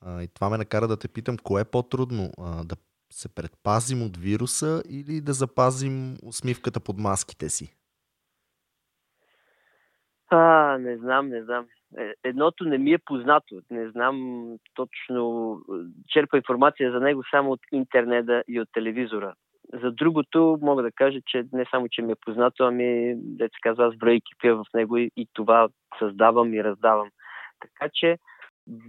А, 0.00 0.22
и 0.22 0.28
това 0.28 0.50
ме 0.50 0.58
накара 0.58 0.88
да 0.88 0.96
те 0.96 1.08
питам, 1.08 1.36
кое 1.38 1.62
е 1.62 1.64
по-трудно? 1.64 2.30
А, 2.38 2.64
да 2.64 2.76
се 3.10 3.34
предпазим 3.34 4.02
от 4.02 4.16
вируса 4.16 4.82
или 4.88 5.20
да 5.20 5.32
запазим 5.32 6.16
усмивката 6.22 6.80
под 6.80 6.98
маските 6.98 7.48
си? 7.48 7.74
А, 10.30 10.78
не 10.78 10.96
знам, 10.96 11.28
не 11.28 11.42
знам. 11.42 11.66
Е, 11.98 12.14
едното 12.24 12.64
не 12.64 12.78
ми 12.78 12.92
е 12.92 12.98
познато. 12.98 13.60
Не 13.70 13.90
знам 13.90 14.46
точно. 14.74 15.60
Черпа 16.08 16.36
информация 16.36 16.92
за 16.92 17.00
него 17.00 17.22
само 17.30 17.50
от 17.50 17.60
интернета 17.72 18.44
и 18.48 18.60
от 18.60 18.68
телевизора. 18.72 19.34
За 19.72 19.90
другото 19.92 20.58
мога 20.62 20.82
да 20.82 20.92
кажа, 20.92 21.18
че 21.26 21.44
не 21.52 21.64
само, 21.70 21.88
че 21.88 22.02
ми 22.02 22.12
е 22.12 22.22
познато, 22.26 22.64
ами, 22.64 23.14
деца 23.16 23.56
казва, 23.62 23.86
аз 23.86 23.96
бройки 23.96 24.32
пия 24.40 24.56
в 24.56 24.64
него 24.74 24.96
и, 24.96 25.10
и 25.16 25.26
това 25.32 25.68
създавам 25.98 26.54
и 26.54 26.64
раздавам. 26.64 27.10
Така 27.60 27.90
че 27.94 28.18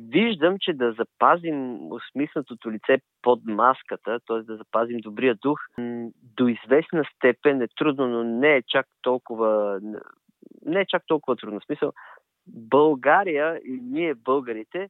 виждам, 0.10 0.56
че 0.60 0.74
да 0.74 0.92
запазим 0.92 1.92
усмихнатото 1.92 2.72
лице 2.72 3.02
под 3.22 3.40
маската, 3.46 4.20
т.е. 4.28 4.42
да 4.42 4.58
запазим 4.58 4.98
добрия 5.00 5.36
дух, 5.36 5.60
до 6.38 6.48
известна 6.48 7.04
степен 7.16 7.62
е 7.62 7.68
трудно, 7.78 8.08
но 8.08 8.24
не 8.24 8.56
е 8.56 8.62
чак 8.68 8.86
толкова 9.02 9.80
не 10.66 10.80
е 10.80 10.86
чак 10.86 11.04
толкова 11.08 11.36
трудно. 11.36 11.60
В 11.60 11.66
смисъл, 11.66 11.94
България 12.48 13.60
и 13.66 13.80
ние 13.84 14.16
българите 14.16 14.90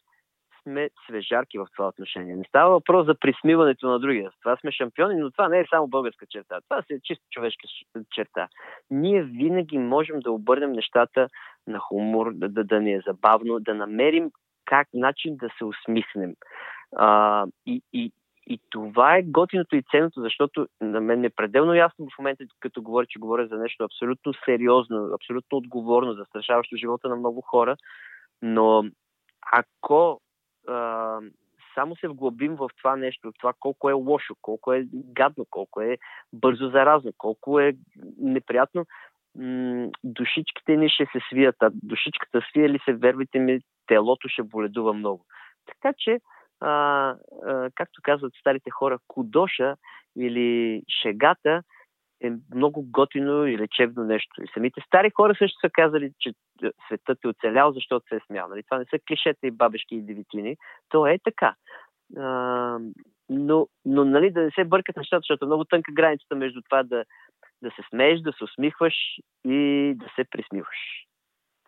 сме 0.61 0.89
свежарки 1.05 1.57
в 1.57 1.67
това 1.75 1.87
отношение. 1.87 2.35
Не 2.35 2.43
става 2.43 2.69
въпрос 2.69 3.05
за 3.05 3.15
присмиването 3.15 3.87
на 3.87 3.99
другия. 3.99 4.31
Това 4.39 4.57
сме 4.57 4.71
шампиони, 4.71 5.15
но 5.15 5.31
това 5.31 5.49
не 5.49 5.59
е 5.59 5.65
само 5.69 5.87
българска 5.87 6.25
черта. 6.25 6.59
Това 6.69 6.81
си 6.81 6.93
е 6.93 6.99
чисто 7.03 7.25
човешка 7.31 7.67
черта. 8.11 8.47
Ние 8.89 9.23
винаги 9.23 9.77
можем 9.77 10.19
да 10.19 10.31
обърнем 10.31 10.71
нещата 10.71 11.27
на 11.67 11.79
хумор, 11.79 12.33
да, 12.33 12.49
да, 12.49 12.63
да 12.63 12.81
ни 12.81 12.93
е 12.93 13.01
забавно, 13.07 13.59
да 13.59 13.73
намерим 13.73 14.31
как 14.65 14.87
начин 14.93 15.37
да 15.37 15.49
се 15.57 15.65
усмихнем. 15.65 16.33
А, 16.95 17.45
и, 17.65 17.81
и, 17.93 18.11
и 18.47 18.59
това 18.69 19.17
е 19.17 19.23
готиното 19.23 19.75
и 19.75 19.83
ценното, 19.91 20.21
защото 20.21 20.67
на 20.81 21.01
мен 21.01 21.23
е 21.23 21.29
пределно 21.29 21.73
ясно 21.73 22.07
в 22.15 22.17
момента, 22.19 22.43
като 22.59 22.81
говоря, 22.81 23.05
че 23.05 23.19
говоря 23.19 23.47
за 23.47 23.57
нещо 23.57 23.83
абсолютно 23.83 24.33
сериозно, 24.45 25.09
абсолютно 25.13 25.57
отговорно, 25.57 26.13
застрашаващо 26.13 26.75
живота 26.75 27.09
на 27.09 27.15
много 27.15 27.41
хора. 27.41 27.75
Но 28.41 28.83
ако 29.51 30.21
само 31.75 31.95
се 31.95 32.07
вглъбим 32.07 32.55
в 32.55 32.69
това 32.77 32.95
нещо, 32.95 33.31
в 33.31 33.33
това 33.39 33.53
колко 33.59 33.89
е 33.89 33.93
лошо, 33.93 34.35
колко 34.41 34.73
е 34.73 34.87
гадно, 34.93 35.45
колко 35.49 35.81
е 35.81 35.97
бързо 36.33 36.69
заразно, 36.69 37.11
колко 37.17 37.59
е 37.59 37.73
неприятно, 38.17 38.85
душичките 40.03 40.77
ни 40.77 40.89
ще 40.89 41.05
се 41.05 41.19
свият. 41.29 41.55
А 41.59 41.71
душичката 41.73 42.41
свие 42.49 42.69
ли 42.69 42.79
се, 42.85 42.93
вервайте 42.93 43.39
ми, 43.39 43.59
телото 43.87 44.29
ще 44.29 44.43
боледува 44.43 44.93
много. 44.93 45.25
Така 45.65 45.93
че, 45.97 46.19
а, 46.59 46.69
а, 46.69 47.69
както 47.75 48.01
казват 48.03 48.33
старите 48.39 48.69
хора, 48.69 48.99
кудоша 49.07 49.75
или 50.17 50.81
шегата 51.01 51.63
е 52.21 52.31
много 52.55 52.85
готино 52.91 53.47
и 53.47 53.57
лечебно 53.57 54.03
нещо. 54.03 54.43
И 54.43 54.47
самите 54.53 54.81
стари 54.87 55.11
хора 55.15 55.35
също 55.37 55.59
са 55.59 55.69
казали, 55.69 56.11
че 56.19 56.33
светът 56.87 57.19
е 57.23 57.27
оцелял, 57.27 57.71
защото 57.71 58.07
се 58.07 58.15
е 58.15 58.19
смял. 58.27 58.47
Нали? 58.49 58.63
Това 58.63 58.77
не 58.77 58.85
са 58.85 58.99
клишета 59.07 59.47
и 59.47 59.51
бабешки 59.51 59.95
и 59.95 60.01
девитини. 60.01 60.57
То 60.89 61.07
е 61.07 61.19
така. 61.23 61.55
А, 62.17 62.79
но, 63.29 63.67
но 63.85 64.05
нали, 64.05 64.31
да 64.31 64.41
не 64.41 64.51
се 64.51 64.63
бъркат 64.63 64.97
нещата, 64.97 65.19
защото 65.19 65.45
е 65.45 65.47
много 65.47 65.65
тънка 65.65 65.91
границата 65.91 66.35
между 66.35 66.61
това 66.61 66.83
да, 66.83 67.05
да 67.61 67.69
се 67.69 67.81
смееш, 67.89 68.21
да 68.21 68.33
се 68.33 68.43
усмихваш 68.43 68.95
и 69.45 69.93
да 69.95 70.05
се 70.15 70.23
присмиваш. 70.23 71.07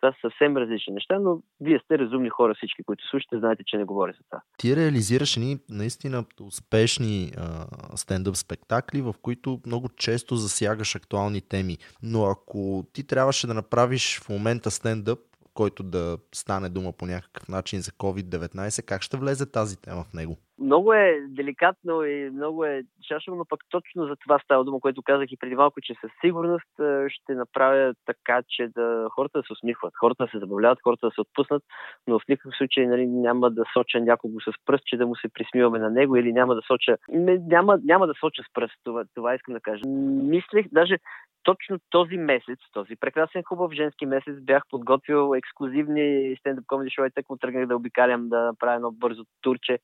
Това 0.02 0.12
са 0.12 0.18
съвсем 0.20 0.56
различни 0.56 0.92
неща, 0.92 1.18
но 1.18 1.42
вие 1.60 1.80
сте 1.84 1.98
разумни 1.98 2.28
хора 2.28 2.54
всички, 2.54 2.82
които 2.82 3.08
слушате, 3.08 3.38
знаете, 3.38 3.62
че 3.66 3.76
не 3.76 3.84
говоря 3.84 4.12
за 4.12 4.18
това. 4.30 4.42
Ти 4.58 4.76
реализираш 4.76 5.36
едни 5.36 5.58
наистина 5.70 6.24
успешни 6.40 7.32
а, 7.36 7.96
стендъп 7.96 8.36
спектакли, 8.36 9.00
в 9.00 9.14
които 9.22 9.60
много 9.66 9.88
често 9.88 10.36
засягаш 10.36 10.96
актуални 10.96 11.40
теми. 11.40 11.78
Но 12.02 12.24
ако 12.24 12.84
ти 12.92 13.06
трябваше 13.06 13.46
да 13.46 13.54
направиш 13.54 14.20
в 14.20 14.28
момента 14.28 14.70
стендъп, 14.70 15.18
който 15.54 15.82
да 15.82 16.18
стане 16.34 16.68
дума 16.68 16.92
по 16.92 17.06
някакъв 17.06 17.48
начин 17.48 17.80
за 17.80 17.90
COVID-19, 17.90 18.84
как 18.84 19.02
ще 19.02 19.16
влезе 19.16 19.50
тази 19.50 19.82
тема 19.82 20.04
в 20.04 20.12
него? 20.14 20.36
Много 20.62 20.92
е 20.92 21.20
деликатно 21.28 22.04
и 22.04 22.30
много 22.30 22.64
е 22.64 22.82
шашено, 23.08 23.36
но 23.36 23.44
пък 23.44 23.60
точно 23.70 24.06
за 24.06 24.16
това 24.16 24.38
става 24.38 24.64
дума, 24.64 24.80
което 24.80 25.02
казах 25.02 25.32
и 25.32 25.36
преди 25.36 25.54
малко, 25.54 25.80
че 25.80 25.94
със 26.00 26.10
сигурност 26.20 26.70
ще 27.08 27.34
направя 27.34 27.94
така, 28.06 28.42
че 28.48 28.68
да 28.68 29.08
хората 29.10 29.38
да 29.38 29.42
се 29.46 29.52
усмихват, 29.52 29.92
хората 30.00 30.24
да 30.24 30.30
се 30.30 30.38
забавляват, 30.38 30.78
хората 30.84 31.06
да 31.06 31.10
се 31.14 31.20
отпуснат, 31.20 31.62
но 32.06 32.18
в 32.18 32.28
никакъв 32.28 32.56
случай 32.56 32.86
нали, 32.86 33.06
няма 33.06 33.50
да 33.50 33.64
соча 33.72 34.00
някого 34.00 34.40
с 34.40 34.52
пръст, 34.66 34.84
че 34.86 34.96
да 34.96 35.06
му 35.06 35.16
се 35.16 35.28
присмиваме 35.28 35.78
на 35.78 35.90
него 35.90 36.16
или 36.16 36.32
няма 36.32 36.54
да 36.54 36.62
соча... 36.62 36.96
Няма, 37.08 37.78
няма 37.84 38.06
да 38.06 38.14
соча 38.20 38.42
с 38.42 38.52
пръст, 38.54 38.74
това, 38.84 39.04
това 39.14 39.34
искам 39.34 39.54
да 39.54 39.60
кажа. 39.60 39.82
Мислех, 39.88 40.66
даже 40.72 40.98
точно 41.42 41.78
този 41.90 42.16
месец, 42.16 42.58
този 42.72 42.96
прекрасен 42.96 43.42
хубав 43.42 43.72
женски 43.72 44.06
месец, 44.06 44.36
бях 44.40 44.62
подготвил 44.70 45.34
ексклюзивни 45.34 46.36
стендъп 46.38 46.66
комеди 46.66 46.90
шоу 46.90 47.04
и 47.04 47.10
тъкмо 47.10 47.36
тръгнах 47.36 47.66
да 47.66 47.76
обикалям 47.76 48.28
да 48.28 48.40
направя 48.40 48.74
едно 48.74 48.90
бързо 48.90 49.24
турче, 49.40 49.78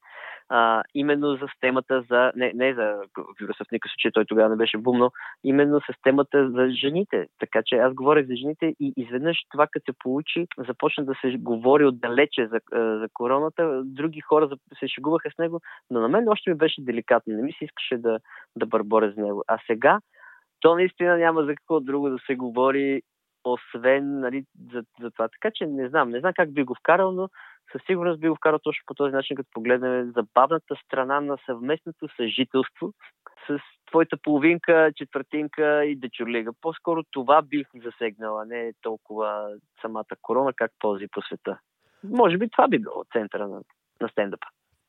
а, 0.49 0.59
именно 0.95 1.37
за 1.37 1.47
темата 1.61 2.05
за, 2.11 2.33
не, 2.37 2.53
не 2.55 2.75
за 2.75 3.01
вируса 3.41 3.65
в 3.65 3.73
никакъв 3.73 3.93
случай, 3.93 4.11
той 4.11 4.25
тогава 4.25 4.49
не 4.49 4.57
беше 4.57 4.79
бумно, 4.79 5.11
именно 5.45 5.81
с 5.81 6.03
темата 6.03 6.51
за 6.51 6.71
жените. 6.71 7.27
Така 7.39 7.63
че 7.67 7.77
аз 7.77 7.95
говорех 7.95 8.27
за 8.27 8.37
жените 8.37 8.75
и 8.81 8.93
изведнъж 8.97 9.39
това, 9.51 9.67
като 9.67 9.93
се 9.93 9.99
получи, 9.99 10.47
започна 10.59 11.05
да 11.05 11.15
се 11.21 11.37
говори 11.39 11.85
отдалече 11.85 12.47
за, 12.47 12.61
за 12.73 13.09
короната, 13.13 13.83
други 13.85 14.21
хора 14.21 14.49
се 14.79 14.89
шегуваха 14.89 15.31
с 15.31 15.39
него, 15.39 15.61
но 15.91 16.01
на 16.01 16.09
мен 16.09 16.29
още 16.29 16.51
ми 16.51 16.57
беше 16.57 16.85
деликатно, 16.85 17.35
не 17.35 17.43
ми 17.43 17.53
се 17.53 17.65
искаше 17.65 17.97
да, 17.97 18.19
да 18.57 18.67
бърборя 18.67 19.13
за 19.17 19.23
него. 19.23 19.45
А 19.49 19.59
сега 19.67 20.01
то 20.61 20.75
наистина 20.75 21.19
няма 21.19 21.45
за 21.45 21.55
какво 21.55 21.81
друго 21.81 22.11
да 22.11 22.19
се 22.27 22.35
говори, 22.35 23.03
освен 23.45 24.21
нали, 24.21 24.45
за, 24.73 24.83
за 25.01 25.11
това. 25.11 25.29
Така 25.29 25.51
че 25.55 25.67
не 25.67 25.89
знам, 25.89 26.11
не 26.11 26.21
знам 26.21 26.33
как 26.37 26.55
би 26.55 26.65
го 26.65 26.75
вкарал, 26.75 27.13
но 27.13 27.29
със 27.73 27.83
сигурност 27.87 28.21
би 28.21 28.29
го 28.29 28.37
вкарал 28.37 28.59
точно 28.59 28.83
по 28.87 28.95
този 28.95 29.15
начин, 29.15 29.37
като 29.37 29.49
погледнем 29.53 30.13
забавната 30.17 30.77
страна 30.85 31.21
на 31.21 31.39
съвместното 31.47 32.09
съжителство 32.17 32.93
с 33.47 33.59
твоята 33.91 34.17
половинка, 34.23 34.93
четвъртинка 34.97 35.85
и 35.85 35.97
дечурлига. 35.97 36.51
По-скоро 36.61 37.03
това 37.11 37.43
бих 37.43 37.67
засегнала, 37.85 38.45
не 38.45 38.73
толкова 38.83 39.49
самата 39.81 40.17
корона, 40.23 40.53
как 40.57 40.71
ползи 40.79 41.07
по 41.13 41.23
света. 41.23 41.59
Може 42.05 42.39
би 42.39 42.51
това 42.51 42.69
би 42.69 42.79
било 42.79 43.05
центъра 43.13 43.49
на, 43.49 43.61
на 44.01 44.09
стендъпа. 44.09 44.47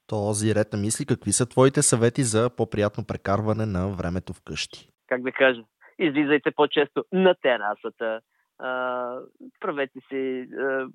Този 0.08 0.56
ред 0.56 0.74
на 0.74 0.80
мисли, 0.80 1.06
какви 1.06 1.32
са 1.32 1.50
твоите 1.50 1.82
съвети 1.82 2.24
за 2.24 2.50
по-приятно 2.58 3.04
прекарване 3.08 3.66
на 3.66 3.90
времето 3.90 4.34
вкъщи? 4.34 4.90
как 5.10 5.22
да 5.24 5.32
кажа, 5.32 5.62
излизайте 6.00 6.52
по-често 6.52 7.04
на 7.12 7.36
терасата, 7.42 8.22
а, 8.60 9.20
правете 9.60 10.00
си 10.10 10.48
а, 10.60 10.88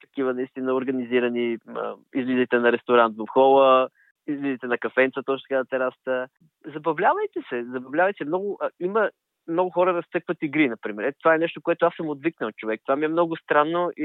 такива 0.00 0.34
наистина 0.34 0.74
организирани, 0.74 1.58
а, 1.68 1.94
излизайте 2.14 2.58
на 2.58 2.72
ресторант 2.72 3.16
в 3.16 3.26
хола, 3.28 3.88
излизайте 4.26 4.66
на 4.66 4.78
кафенца, 4.78 5.22
точно 5.22 5.44
така 5.48 5.58
на 5.58 5.64
терасата. 5.64 6.28
Забавлявайте 6.74 7.40
се, 7.48 7.64
забавлявайте 7.64 8.16
се. 8.16 8.24
Много, 8.24 8.58
а, 8.60 8.70
има 8.80 9.10
много 9.48 9.70
хора 9.70 9.94
разтъкват 9.94 10.38
игри, 10.42 10.68
например. 10.68 11.04
Ето, 11.04 11.18
това 11.18 11.34
е 11.34 11.38
нещо, 11.38 11.62
което 11.62 11.86
аз 11.86 11.94
съм 11.94 12.08
отвикнал 12.08 12.52
човек. 12.52 12.80
Това 12.86 12.96
ми 12.96 13.04
е 13.04 13.08
много 13.08 13.36
странно 13.36 13.90
и 13.96 14.04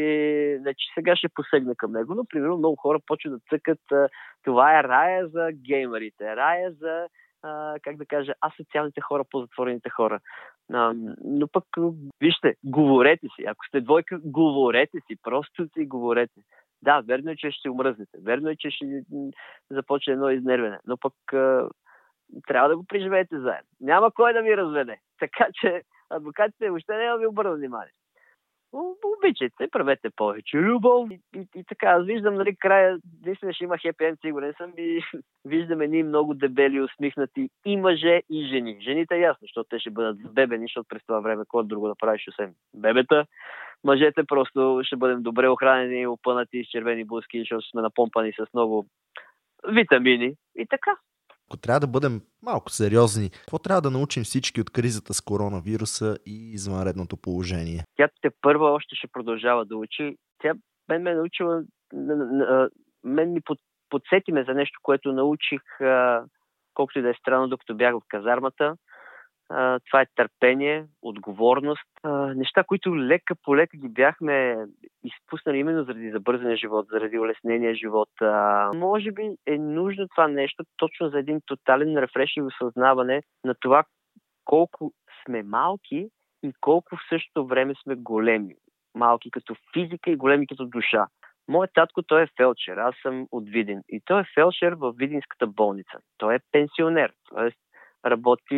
не, 0.61 0.73
че 0.73 0.85
сега 0.93 1.15
ще 1.15 1.27
посегна 1.29 1.75
към 1.75 1.91
него, 1.91 2.15
но, 2.15 2.25
примерно, 2.25 2.57
много 2.57 2.75
хора 2.75 2.99
почват 3.07 3.33
да 3.33 3.39
цъкат 3.49 3.79
това 4.43 4.79
е 4.79 4.83
рая 4.83 5.27
за 5.27 5.49
геймерите, 5.51 6.35
рая 6.35 6.71
за 6.71 7.07
а, 7.43 7.75
как 7.81 7.97
да 7.97 8.05
кажа, 8.05 8.33
асоциалните 8.41 9.01
хора, 9.01 9.23
по-затворените 9.31 9.89
хора. 9.89 10.19
А, 10.73 10.93
но 11.23 11.47
пък, 11.47 11.63
вижте, 12.21 12.55
говорете 12.63 13.27
си. 13.35 13.45
Ако 13.47 13.65
сте 13.65 13.81
двойка, 13.81 14.19
говорете 14.23 14.97
си. 15.07 15.15
Просто 15.23 15.67
си 15.73 15.85
говорете. 15.85 16.41
Да, 16.81 17.01
верно 17.01 17.31
е, 17.31 17.35
че 17.35 17.51
ще 17.51 17.69
умръзнете. 17.69 18.17
Верно 18.21 18.49
е, 18.49 18.55
че 18.55 18.71
ще 18.71 19.03
започне 19.71 20.13
едно 20.13 20.29
изнервене. 20.29 20.79
Но 20.85 20.97
пък 20.97 21.33
а, 21.33 21.69
трябва 22.47 22.69
да 22.69 22.77
го 22.77 22.85
преживеете 22.87 23.39
заедно. 23.39 23.69
Няма 23.79 24.11
кой 24.11 24.33
да 24.33 24.41
ви 24.41 24.57
разведе. 24.57 24.97
Така 25.19 25.47
че 25.53 25.83
адвокатите 26.09 26.69
въобще 26.69 26.97
не 26.97 27.05
да 27.05 27.17
ви 27.17 27.27
обърна 27.27 27.55
внимание. 27.55 27.93
Обичайте, 28.71 29.67
правете 29.71 30.09
повече 30.09 30.57
любов 30.57 31.09
и, 31.11 31.19
и, 31.35 31.47
и 31.55 31.63
така. 31.63 31.87
Аз 31.87 32.05
виждам, 32.05 32.35
нали, 32.35 32.55
края, 32.55 32.97
наистина 33.25 33.53
ще 33.53 33.63
има 33.63 33.77
хепи 33.77 34.03
енд, 34.03 34.19
сигурен 34.21 34.53
съм 34.57 34.73
и 34.77 35.01
виждаме 35.45 35.87
ни 35.87 36.03
много 36.03 36.33
дебели, 36.33 36.81
усмихнати 36.81 37.49
и 37.65 37.77
мъже, 37.77 38.21
и 38.29 38.47
жени. 38.47 38.77
Жените 38.81 39.15
е 39.15 39.19
ясно, 39.19 39.39
защото 39.41 39.69
те 39.69 39.79
ще 39.79 39.89
бъдат 39.89 40.33
бебени, 40.33 40.63
защото 40.63 40.87
през 40.89 41.01
това 41.05 41.19
време 41.19 41.43
кой 41.47 41.67
друго 41.67 41.87
да 41.87 41.95
правиш, 41.95 42.27
освен 42.27 42.53
бебета. 42.73 43.25
Мъжете 43.83 44.23
просто 44.23 44.81
ще 44.83 44.95
бъдем 44.95 45.23
добре 45.23 45.47
охранени, 45.47 46.07
опънати 46.07 46.63
с 46.63 46.67
червени 46.67 47.05
буски, 47.05 47.39
защото 47.39 47.69
сме 47.69 47.81
напомпани 47.81 48.33
с 48.33 48.53
много 48.53 48.85
витамини 49.67 50.33
и 50.57 50.65
така. 50.69 50.97
Ако 51.49 51.57
трябва 51.57 51.79
да 51.79 51.87
бъдем 51.87 52.21
малко 52.43 52.71
сериозни, 52.71 53.29
какво 53.29 53.59
трябва 53.59 53.81
да 53.81 53.91
научим 53.91 54.23
всички 54.23 54.61
от 54.61 54.69
кризата 54.69 55.13
с 55.13 55.21
коронавируса 55.21 56.17
и 56.25 56.51
извънредното 56.51 57.17
положение? 57.17 57.83
Тя 57.95 58.09
те 58.21 58.29
първа 58.41 58.71
още 58.71 58.95
ще 58.95 59.07
продължава 59.07 59.65
да 59.65 59.77
учи. 59.77 60.15
Тя 60.41 60.53
мен 60.89 61.01
ме 61.01 61.11
е 61.11 61.15
научила, 61.15 61.63
мен 63.03 63.33
ми 63.33 63.41
подсети 63.89 64.31
ме 64.31 64.43
за 64.43 64.53
нещо, 64.53 64.79
което 64.83 65.13
научих, 65.13 65.61
колкото 66.73 66.99
и 66.99 67.01
да 67.01 67.09
е 67.09 67.13
странно, 67.19 67.47
докато 67.47 67.75
бях 67.75 67.95
в 67.95 68.01
казармата 68.07 68.75
това 69.85 70.01
е 70.01 70.05
търпение, 70.15 70.85
отговорност, 71.01 71.87
неща, 72.35 72.63
които 72.63 72.97
лека 72.97 73.35
по 73.43 73.57
лека 73.57 73.77
ги 73.77 73.89
бяхме 73.89 74.57
изпуснали 75.03 75.57
именно 75.57 75.83
заради 75.83 76.11
забързания 76.11 76.57
живот, 76.57 76.87
заради 76.91 77.19
улеснения 77.19 77.75
живот. 77.75 78.09
Може 78.75 79.11
би 79.11 79.35
е 79.47 79.57
нужно 79.57 80.07
това 80.07 80.27
нещо 80.27 80.63
точно 80.77 81.09
за 81.09 81.19
един 81.19 81.41
тотален 81.45 81.97
рефреш 81.97 82.37
и 82.37 82.41
осъзнаване 82.41 83.21
на 83.43 83.55
това 83.59 83.83
колко 84.45 84.93
сме 85.23 85.43
малки 85.43 86.09
и 86.43 86.53
колко 86.61 86.95
в 86.95 87.09
същото 87.09 87.47
време 87.47 87.73
сме 87.83 87.95
големи. 87.95 88.55
Малки 88.95 89.31
като 89.31 89.55
физика 89.73 90.11
и 90.11 90.15
големи 90.15 90.47
като 90.47 90.65
душа. 90.65 91.07
Моят 91.47 91.71
татко, 91.73 92.03
той 92.03 92.23
е 92.23 92.27
фелчер, 92.37 92.77
аз 92.77 92.95
съм 93.01 93.27
от 93.31 93.49
Видин. 93.49 93.81
И 93.89 94.01
той 94.05 94.21
е 94.21 94.29
фелчер 94.35 94.73
в 94.73 94.93
Видинската 94.97 95.47
болница. 95.47 95.97
Той 96.17 96.35
е 96.35 96.39
пенсионер, 96.51 97.13
т.е 97.35 97.51
работи 98.05 98.55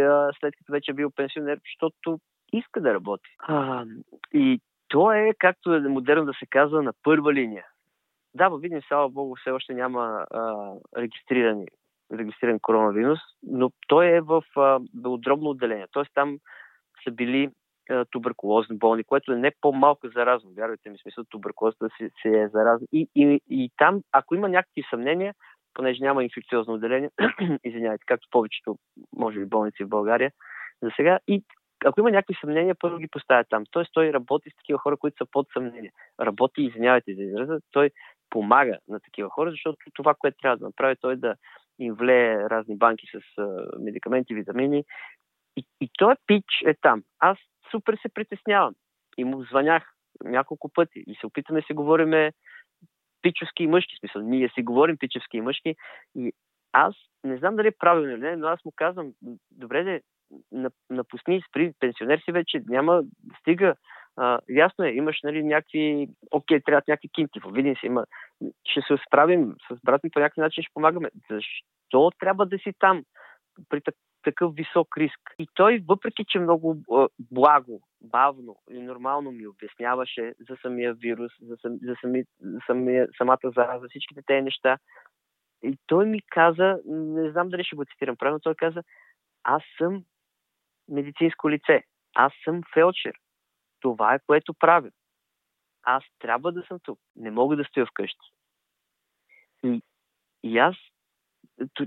а, 0.00 0.30
след 0.40 0.54
като 0.58 0.72
вече 0.72 0.90
е 0.90 0.94
бил 0.94 1.10
пенсионер, 1.10 1.60
защото 1.64 2.20
иска 2.52 2.80
да 2.80 2.94
работи. 2.94 3.30
А, 3.38 3.84
и 4.32 4.60
то 4.88 5.12
е, 5.12 5.34
както 5.38 5.74
е 5.74 5.80
модерно 5.80 6.24
да 6.24 6.32
се 6.32 6.46
казва, 6.46 6.82
на 6.82 6.92
първа 7.02 7.34
линия. 7.34 7.64
Да, 8.34 8.48
във 8.48 8.60
Видин, 8.60 8.80
слава 8.88 9.08
Богу, 9.08 9.36
все 9.36 9.50
още 9.50 9.74
няма 9.74 10.26
а, 10.30 10.72
регистрирани, 10.96 11.66
регистриран 12.12 12.60
коронавирус, 12.60 13.18
но 13.42 13.70
той 13.88 14.06
е 14.06 14.20
в 14.20 14.42
а, 14.56 14.80
белодробно 14.94 15.50
отделение. 15.50 15.86
Тоест 15.92 16.10
там 16.14 16.38
са 17.04 17.10
били 17.10 17.50
туберкулозни 18.10 18.76
болни, 18.76 19.04
което 19.04 19.32
е 19.32 19.36
не 19.36 19.52
по-малко 19.60 20.08
заразно. 20.08 20.50
Вярвайте 20.50 20.90
ми, 20.90 20.98
смисъл 20.98 21.24
туберкулозата 21.24 21.88
си, 21.96 22.10
си 22.22 22.28
е 22.28 22.48
заразна. 22.48 22.86
И, 22.92 23.08
и, 23.14 23.40
и 23.48 23.70
там, 23.76 24.00
ако 24.12 24.34
има 24.34 24.48
някакви 24.48 24.82
съмнения, 24.90 25.34
понеже 25.78 26.04
няма 26.04 26.24
инфекциозно 26.24 26.74
отделение, 26.74 27.10
извинявайте, 27.64 28.04
както 28.06 28.28
повечето, 28.30 28.78
може 29.16 29.38
би, 29.38 29.46
болници 29.46 29.84
в 29.84 29.88
България 29.88 30.32
за 30.82 30.90
сега. 30.96 31.18
И 31.28 31.42
ако 31.84 32.00
има 32.00 32.10
някакви 32.10 32.34
съмнения, 32.40 32.74
първо 32.74 32.98
ги 32.98 33.08
поставя 33.08 33.44
там. 33.44 33.64
Тоест 33.70 33.90
той 33.92 34.12
работи 34.12 34.50
с 34.50 34.56
такива 34.56 34.78
хора, 34.78 34.96
които 34.96 35.16
са 35.16 35.30
под 35.30 35.46
съмнение. 35.52 35.92
Работи, 36.20 36.62
извинявайте 36.62 37.14
за 37.14 37.22
израза, 37.22 37.60
той 37.70 37.90
помага 38.30 38.78
на 38.88 39.00
такива 39.00 39.28
хора, 39.30 39.50
защото 39.50 39.76
това, 39.94 40.14
което 40.14 40.36
трябва 40.42 40.56
да 40.56 40.64
направи, 40.64 40.96
той 41.00 41.12
е 41.12 41.16
да 41.16 41.34
им 41.78 41.94
влее 41.94 42.36
разни 42.36 42.76
банки 42.76 43.06
с 43.06 43.42
медикаменти, 43.78 44.34
витамини. 44.34 44.84
И, 45.56 45.64
и 45.80 45.90
той 45.98 46.14
пич 46.26 46.44
е 46.66 46.74
там. 46.74 47.02
Аз 47.18 47.38
супер 47.70 47.98
се 48.02 48.08
притеснявам. 48.14 48.74
И 49.18 49.24
му 49.24 49.44
звънях 49.44 49.92
няколко 50.24 50.68
пъти 50.68 51.04
и 51.06 51.14
се 51.14 51.26
опитаме 51.26 51.60
да 51.60 51.66
си 51.66 51.72
говориме 51.72 52.32
пичовски 53.22 53.62
и 53.62 53.66
мъжки. 53.66 53.96
Смисъл, 53.98 54.22
ние 54.22 54.48
си 54.48 54.62
говорим 54.62 54.96
пичовски 54.96 55.36
и 55.36 55.40
мъжки. 55.40 55.74
И 56.14 56.32
аз 56.72 56.94
не 57.24 57.38
знам 57.38 57.56
дали 57.56 57.68
е 57.68 57.78
правилно 57.78 58.10
или 58.10 58.20
не, 58.20 58.36
но 58.36 58.46
аз 58.46 58.64
му 58.64 58.72
казвам, 58.76 59.12
добре 59.50 59.84
де, 59.84 60.00
напусни, 60.90 61.42
спри, 61.48 61.72
пенсионер 61.80 62.20
си 62.24 62.32
вече, 62.32 62.62
няма, 62.68 63.02
стига. 63.40 63.74
А, 64.16 64.38
ясно 64.48 64.84
е, 64.84 64.90
имаш 64.90 65.20
нали, 65.24 65.42
някакви, 65.42 66.08
окей, 66.30 66.60
трябва 66.60 66.82
някакви 66.88 67.08
кинти, 67.08 67.40
видим 67.52 67.76
си, 67.76 67.86
има, 67.86 68.04
ще 68.64 68.80
се 68.80 69.02
справим 69.06 69.54
с 69.70 69.78
брат 69.84 70.04
ми 70.04 70.10
по 70.10 70.20
някакъв 70.20 70.42
начин, 70.42 70.62
ще 70.62 70.74
помагаме. 70.74 71.10
Защо 71.30 72.10
трябва 72.20 72.46
да 72.46 72.58
си 72.58 72.72
там 72.78 73.04
при 73.68 73.80
такъв 74.22 74.54
висок 74.54 74.96
риск? 74.96 75.20
И 75.38 75.48
той, 75.54 75.82
въпреки 75.88 76.24
че 76.28 76.38
много 76.38 76.76
благо 77.18 77.80
бавно 78.00 78.56
и 78.70 78.82
нормално 78.82 79.32
ми 79.32 79.46
обясняваше 79.46 80.34
за 80.48 80.56
самия 80.62 80.94
вирус, 80.94 81.32
за, 81.40 81.56
сам, 81.56 81.78
за, 81.82 81.94
сами, 82.00 82.24
самия, 82.66 83.08
самата 83.16 83.50
зараза, 83.56 83.86
всичките 83.88 84.22
тези 84.26 84.42
неща. 84.42 84.78
И 85.62 85.78
той 85.86 86.06
ми 86.06 86.22
каза, 86.22 86.80
не 86.86 87.30
знам 87.30 87.48
дали 87.48 87.64
ще 87.64 87.76
го 87.76 87.84
цитирам 87.84 88.16
правилно, 88.16 88.40
той 88.40 88.54
каза, 88.54 88.82
аз 89.42 89.62
съм 89.78 90.04
медицинско 90.88 91.50
лице, 91.50 91.82
аз 92.14 92.32
съм 92.44 92.60
фелчер. 92.74 93.12
Това 93.80 94.14
е 94.14 94.20
което 94.26 94.54
правя. 94.54 94.90
Аз 95.82 96.04
трябва 96.18 96.52
да 96.52 96.62
съм 96.62 96.78
тук. 96.82 96.98
Не 97.16 97.30
мога 97.30 97.56
да 97.56 97.64
стоя 97.64 97.86
вкъщи. 97.86 98.32
И, 99.64 99.82
и 100.42 100.58
аз 100.58 100.76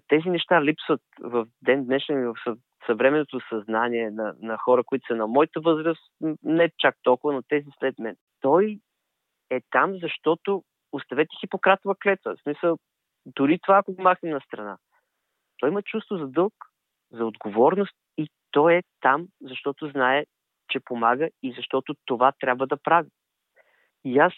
тези 0.07 0.29
неща 0.29 0.63
липсват 0.63 1.01
в 1.19 1.47
ден 1.61 1.85
днешен 1.85 2.33
в 2.33 2.57
съвременното 2.85 3.39
съзнание 3.49 4.11
на, 4.11 4.35
на 4.41 4.57
хора, 4.57 4.83
които 4.83 5.07
са 5.07 5.15
на 5.15 5.27
моята 5.27 5.59
възраст, 5.61 6.01
не 6.43 6.69
чак 6.77 6.95
толкова, 7.03 7.33
но 7.33 7.41
тези 7.41 7.69
след 7.79 7.99
мен. 7.99 8.15
Той 8.41 8.79
е 9.49 9.61
там, 9.71 9.97
защото 10.01 10.63
оставете 10.91 11.35
Хипократова 11.39 11.95
клетва. 11.95 12.35
В 12.35 12.41
смисъл, 12.41 12.77
дори 13.25 13.59
това, 13.59 13.77
ако 13.77 13.93
го 13.93 14.01
махнем 14.01 14.33
на 14.33 14.41
страна. 14.41 14.77
Той 15.59 15.69
има 15.69 15.81
чувство 15.81 16.17
за 16.17 16.27
дълг, 16.27 16.53
за 17.11 17.25
отговорност 17.25 17.95
и 18.17 18.27
той 18.51 18.73
е 18.73 18.83
там, 19.01 19.27
защото 19.41 19.89
знае, 19.89 20.25
че 20.69 20.79
помага 20.79 21.29
и 21.43 21.53
защото 21.53 21.95
това 22.05 22.31
трябва 22.39 22.67
да 22.67 22.77
прави. 22.77 23.09
И 24.05 24.19
аз 24.19 24.33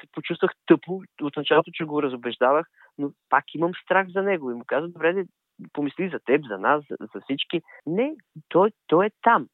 се 0.00 0.06
почувствах 0.12 0.50
тъпо 0.66 1.02
от 1.22 1.36
началото, 1.36 1.70
че 1.74 1.84
го 1.84 2.02
разобеждавах, 2.02 2.66
но 2.98 3.12
пак 3.28 3.44
имам 3.54 3.72
страх 3.84 4.08
за 4.08 4.22
него. 4.22 4.50
И 4.50 4.54
му 4.54 4.64
каза, 4.66 4.88
добре, 4.88 5.24
помисли 5.72 6.08
за 6.08 6.18
теб, 6.18 6.46
за 6.48 6.58
нас, 6.58 6.84
за, 6.90 6.96
за 7.14 7.20
всички. 7.20 7.62
Не, 7.86 8.16
той, 8.48 8.70
той 8.86 9.06
е 9.06 9.10
там. 9.22 9.48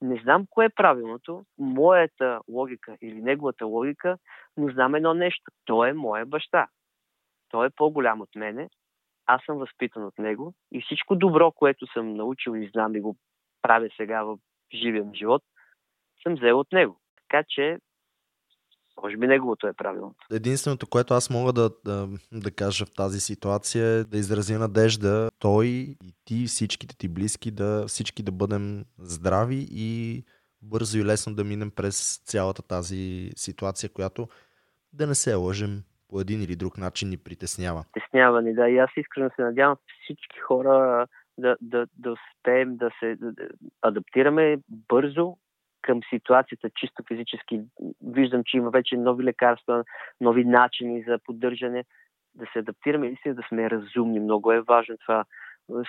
Не 0.00 0.20
знам 0.22 0.46
кое 0.50 0.64
е 0.64 0.74
правилното, 0.76 1.44
моята 1.58 2.40
логика 2.48 2.96
или 3.02 3.22
неговата 3.22 3.66
логика, 3.66 4.18
но 4.56 4.72
знам 4.72 4.94
едно 4.94 5.14
нещо. 5.14 5.50
Той 5.64 5.88
е 5.88 5.92
моя 5.92 6.26
баща. 6.26 6.66
Той 7.48 7.66
е 7.66 7.70
по-голям 7.70 8.20
от 8.20 8.34
мене, 8.34 8.68
аз 9.26 9.44
съм 9.44 9.58
възпитан 9.58 10.04
от 10.04 10.18
него 10.18 10.54
и 10.72 10.80
всичко 10.80 11.16
добро, 11.16 11.52
което 11.52 11.86
съм 11.86 12.14
научил 12.14 12.56
и 12.56 12.68
знам 12.68 12.96
и 12.96 13.00
го 13.00 13.16
правя 13.62 13.88
сега 13.96 14.22
в 14.22 14.38
живия 14.74 15.04
живот, 15.14 15.42
съм 16.22 16.34
взел 16.34 16.60
от 16.60 16.72
него. 16.72 17.00
Така 17.16 17.44
че 17.48 17.78
може 19.02 19.16
би 19.16 19.26
неговото 19.26 19.66
е 19.66 19.72
правилното. 19.72 20.26
Единственото, 20.32 20.86
което 20.86 21.14
аз 21.14 21.30
мога 21.30 21.52
да, 21.52 21.70
да, 21.84 22.08
да 22.32 22.50
кажа 22.50 22.86
в 22.86 22.94
тази 22.94 23.20
ситуация 23.20 23.86
е 23.86 24.04
да 24.04 24.18
изразя 24.18 24.58
надежда 24.58 25.28
той 25.38 25.66
и 25.66 25.96
ти, 26.24 26.46
всичките 26.46 26.96
ти 26.98 27.08
близки, 27.08 27.50
да 27.50 27.84
всички 27.86 28.22
да 28.22 28.32
бъдем 28.32 28.84
здрави 28.98 29.66
и 29.70 30.22
бързо 30.62 30.98
и 30.98 31.04
лесно 31.04 31.34
да 31.34 31.44
минем 31.44 31.70
през 31.70 32.22
цялата 32.24 32.62
тази 32.62 33.30
ситуация, 33.36 33.90
която 33.92 34.28
да 34.92 35.06
не 35.06 35.14
се 35.14 35.34
лъжем 35.34 35.82
по 36.08 36.20
един 36.20 36.42
или 36.42 36.56
друг 36.56 36.78
начин 36.78 37.08
ни 37.08 37.16
притеснява. 37.16 37.84
Притеснява 37.92 38.42
ни, 38.42 38.54
да. 38.54 38.68
И 38.68 38.78
аз 38.78 38.90
искрено 38.96 39.30
се 39.36 39.42
надявам 39.42 39.76
всички 40.04 40.38
хора 40.38 41.06
да, 41.38 41.56
да, 41.60 41.86
да 41.98 42.12
успеем 42.12 42.76
да 42.76 42.90
се 43.00 43.16
да, 43.16 43.32
да 43.32 43.48
адаптираме 43.82 44.58
бързо 44.68 45.36
към 45.86 46.00
ситуацията 46.10 46.70
чисто 46.70 47.02
физически. 47.08 47.60
Виждам, 48.02 48.42
че 48.46 48.56
има 48.56 48.70
вече 48.70 48.96
нови 48.96 49.24
лекарства, 49.24 49.84
нови 50.20 50.44
начини 50.44 51.04
за 51.08 51.18
поддържане, 51.24 51.84
да 52.34 52.46
се 52.52 52.58
адаптираме 52.58 53.06
и 53.06 53.32
да 53.32 53.42
сме 53.48 53.70
разумни. 53.70 54.20
Много 54.20 54.52
е 54.52 54.60
важно 54.60 54.96
това. 54.98 55.24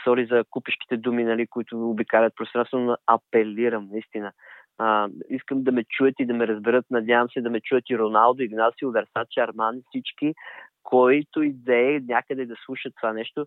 Сори 0.04 0.26
за 0.26 0.44
купешките 0.50 0.98
думи, 0.98 1.24
нали, 1.24 1.48
които 1.48 1.90
обикалят 1.90 2.36
пространство, 2.36 2.80
но 2.80 2.98
апелирам, 3.08 3.88
наистина. 3.92 4.32
А, 4.78 5.10
искам 5.30 5.64
да 5.64 5.72
ме 5.72 5.84
чуят 5.84 6.16
и 6.20 6.26
да 6.26 6.34
ме 6.34 6.48
разберат. 6.48 6.86
Надявам 6.92 7.30
се 7.30 7.42
да 7.42 7.50
ме 7.50 7.62
чуят 7.62 7.90
и 7.90 7.98
Роналдо, 7.98 8.44
Игнасио, 8.44 8.92
Версаче, 8.92 9.40
Армани, 9.40 9.82
всички, 9.90 10.34
които 10.84 11.44
идеи 11.44 12.02
някъде 12.08 12.46
да 12.46 12.56
слушат 12.66 12.94
това 12.96 13.14
нещо. 13.14 13.46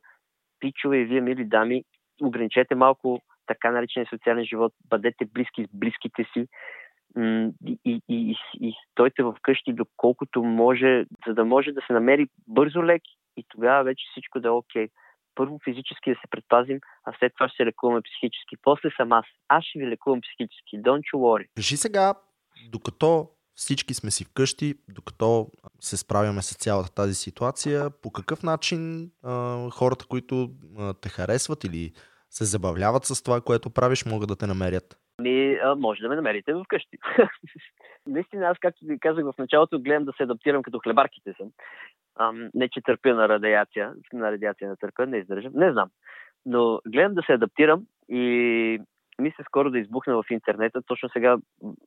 Пичове 0.60 0.96
и 0.96 1.04
вие, 1.04 1.20
мили 1.20 1.44
дами, 1.44 1.84
ограничете 2.22 2.74
малко 2.74 3.20
така 3.50 3.70
наречения 3.70 4.08
социален 4.10 4.44
живот, 4.44 4.72
бъдете 4.90 5.24
близки 5.24 5.64
с 5.64 5.68
близките 5.74 6.22
си 6.32 6.46
и, 7.66 7.78
и, 7.84 8.02
и, 8.08 8.36
и 8.60 8.72
стойте 8.90 9.22
вкъщи 9.38 9.72
доколкото 9.72 10.42
може, 10.42 11.04
за 11.26 11.34
да 11.34 11.44
може 11.44 11.72
да 11.72 11.80
се 11.86 11.92
намери 11.92 12.26
бързо 12.48 12.84
лек 12.84 13.02
и 13.36 13.44
тогава 13.48 13.84
вече 13.84 14.04
всичко 14.10 14.40
да 14.40 14.48
е 14.48 14.50
окей. 14.50 14.88
Първо 15.34 15.58
физически 15.64 16.10
да 16.10 16.16
се 16.16 16.30
предпазим, 16.30 16.78
а 17.04 17.12
след 17.18 17.32
това 17.34 17.48
ще 17.48 17.56
се 17.56 17.66
лекуваме 17.66 18.00
психически. 18.02 18.56
После 18.62 18.90
съм 18.96 19.12
аз. 19.12 19.26
Аз 19.48 19.64
ще 19.64 19.78
ви 19.78 19.86
лекувам 19.86 20.20
психически. 20.20 20.82
Don't 20.82 21.04
you 21.12 21.16
worry. 21.16 21.46
Реши 21.58 21.76
сега 21.76 22.14
Докато 22.68 23.28
всички 23.54 23.94
сме 23.94 24.10
си 24.10 24.24
вкъщи, 24.24 24.74
докато 24.88 25.50
се 25.80 25.96
справяме 25.96 26.42
с 26.42 26.56
цялата 26.56 26.94
тази 26.94 27.14
ситуация, 27.14 27.90
по 28.02 28.10
какъв 28.10 28.42
начин 28.42 29.10
а, 29.22 29.70
хората, 29.70 30.06
които 30.06 30.50
а, 30.78 30.94
те 30.94 31.08
харесват 31.08 31.64
или 31.64 31.92
се 32.30 32.44
забавляват 32.44 33.04
с 33.04 33.22
това, 33.22 33.40
което 33.40 33.70
правиш, 33.70 34.06
могат 34.06 34.28
да 34.28 34.36
те 34.36 34.46
намерят? 34.46 34.98
Ми, 35.22 35.58
а, 35.64 35.74
може 35.74 36.02
да 36.02 36.08
ме 36.08 36.16
намерите 36.16 36.54
вкъщи. 36.64 36.98
Наистина, 38.06 38.46
аз, 38.46 38.58
както 38.58 38.84
ви 38.84 38.98
казах 38.98 39.24
в 39.24 39.38
началото, 39.38 39.82
гледам 39.82 40.04
да 40.04 40.12
се 40.12 40.22
адаптирам 40.22 40.62
като 40.62 40.78
хлебарките 40.78 41.34
съм. 41.36 41.48
Ам, 42.18 42.50
не, 42.54 42.68
че 42.68 42.80
търпя 42.80 43.14
на 43.14 43.28
радиация, 43.28 43.92
на 44.12 44.32
радиация 44.32 44.68
на 44.68 44.76
търпя, 44.76 45.06
не 45.06 45.18
издържам, 45.18 45.52
не 45.54 45.72
знам. 45.72 45.88
Но 46.46 46.80
гледам 46.86 47.14
да 47.14 47.22
се 47.26 47.32
адаптирам 47.32 47.86
и 48.08 48.80
мисля 49.20 49.44
скоро 49.44 49.70
да 49.70 49.78
избухна 49.78 50.22
в 50.22 50.30
интернета. 50.30 50.82
Точно 50.82 51.08
сега 51.08 51.36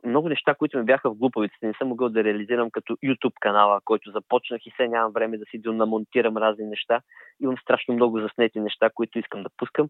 много 0.05 0.29
неща, 0.29 0.55
които 0.55 0.77
ми 0.77 0.83
бяха 0.83 1.09
в 1.09 1.17
глупавиците, 1.17 1.67
не 1.67 1.73
съм 1.73 1.87
могъл 1.87 2.09
да 2.09 2.23
реализирам 2.23 2.71
като 2.71 2.93
YouTube 2.93 3.33
канала, 3.41 3.79
който 3.85 4.11
започнах 4.11 4.65
и 4.65 4.73
сега 4.77 4.89
нямам 4.89 5.11
време 5.13 5.37
да 5.37 5.45
си 5.45 5.61
намонтирам 5.65 6.37
разни 6.37 6.65
неща. 6.65 7.01
Имам 7.41 7.57
страшно 7.57 7.93
много 7.93 8.19
заснети 8.19 8.59
неща, 8.59 8.89
които 8.93 9.19
искам 9.19 9.43
да 9.43 9.49
пускам. 9.57 9.89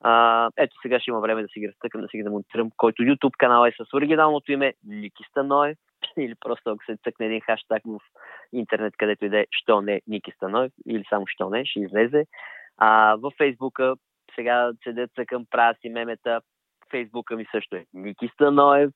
А, 0.00 0.50
ето 0.56 0.76
сега 0.82 1.00
ще 1.00 1.10
има 1.10 1.20
време 1.20 1.42
да 1.42 1.48
си 1.48 1.60
ги 1.60 1.68
разтъкам, 1.68 2.00
да 2.00 2.08
си 2.08 2.16
ги 2.16 2.22
демонтирам, 2.22 2.70
който 2.76 3.02
YouTube 3.02 3.36
канал 3.38 3.66
е 3.66 3.72
с 3.72 3.94
оригиналното 3.94 4.52
име 4.52 4.74
Ники 4.86 5.24
Станоев 5.30 5.78
или 6.18 6.34
просто 6.40 6.70
ако 6.70 6.84
се 6.84 6.98
цъкне 7.04 7.26
един 7.26 7.40
хаштаг 7.40 7.82
в 7.86 7.98
интернет, 8.52 8.94
където 8.98 9.24
иде 9.24 9.46
що 9.50 9.80
не 9.80 10.00
Ники 10.06 10.30
Станоев 10.30 10.72
или 10.88 11.04
само 11.08 11.26
що 11.26 11.50
не, 11.50 11.64
ще 11.64 11.80
излезе. 11.80 12.24
А, 12.78 13.16
във 13.16 13.32
Фейсбука 13.38 13.94
сега 14.34 14.70
седят 14.82 15.10
цъкам, 15.14 15.44
правя 15.50 15.74
си 15.80 15.88
мемета, 15.88 16.40
Фейсбука 16.90 17.36
ми 17.36 17.46
също 17.54 17.76
е 17.76 17.86
Ники 17.94 18.28
Станоев. 18.34 18.90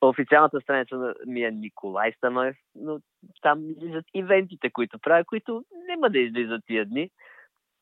Официалната 0.00 0.60
страница 0.60 1.14
ми 1.26 1.42
е 1.42 1.50
Николай 1.50 2.12
Станоев, 2.12 2.56
но 2.74 2.98
там 3.42 3.70
излизат 3.70 4.04
ивентите, 4.14 4.70
които 4.70 4.98
правя, 4.98 5.24
които 5.24 5.64
няма 5.88 6.10
да 6.10 6.18
излизат 6.18 6.62
тия 6.66 6.86
дни. 6.86 7.10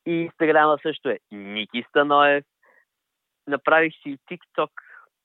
И 0.06 0.12
Инстаграма 0.12 0.78
също 0.82 1.08
е 1.08 1.18
Ники 1.32 1.84
Станоев. 1.88 2.44
Направих 3.48 3.92
си 4.02 4.18
TikTok. 4.30 4.70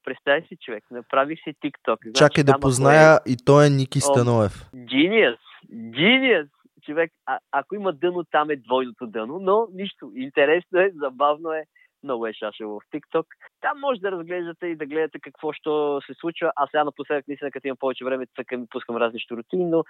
Представи 0.04 0.48
си, 0.48 0.58
човек, 0.62 0.84
направих 0.92 1.40
си 1.44 1.54
TikTok. 1.64 1.98
Значи, 2.04 2.20
Чакай 2.20 2.44
да 2.44 2.60
позная 2.60 3.14
е... 3.14 3.32
и 3.32 3.38
той 3.46 3.66
е 3.66 3.70
Ники 3.70 4.00
Станоев. 4.00 4.72
Genius! 4.76 5.40
Genius! 5.72 6.50
Човек, 6.86 7.12
а, 7.26 7.40
ако 7.52 7.76
има 7.76 7.94
дъно, 7.94 8.24
там 8.24 8.50
е 8.50 8.56
двойното 8.56 9.08
дъно, 9.08 9.40
но 9.40 9.68
нищо. 9.74 10.12
Интересно 10.16 10.80
е, 10.80 10.92
забавно 10.96 11.54
е 11.54 11.64
много 12.04 12.28
е 12.28 12.34
шашево 12.34 12.80
в 12.80 12.96
TikTok. 12.96 13.26
Там 13.62 13.80
може 13.80 14.02
да 14.02 14.12
разглеждате 14.12 14.68
и 14.68 14.76
да 14.76 14.86
гледате 14.86 15.20
какво 15.20 15.54
що 15.54 16.02
се 16.06 16.14
случва. 16.14 16.52
Аз 16.56 16.70
сега 16.72 16.84
напоследък, 16.84 17.28
наистина, 17.28 17.52
като 17.52 17.68
имам 17.68 17.78
повече 17.80 18.06
време, 18.06 18.26
така 18.36 18.58
ми 18.58 18.66
пускам 18.70 18.98
разни 18.98 19.20
щуротини, 19.20 19.66
но 19.66 19.84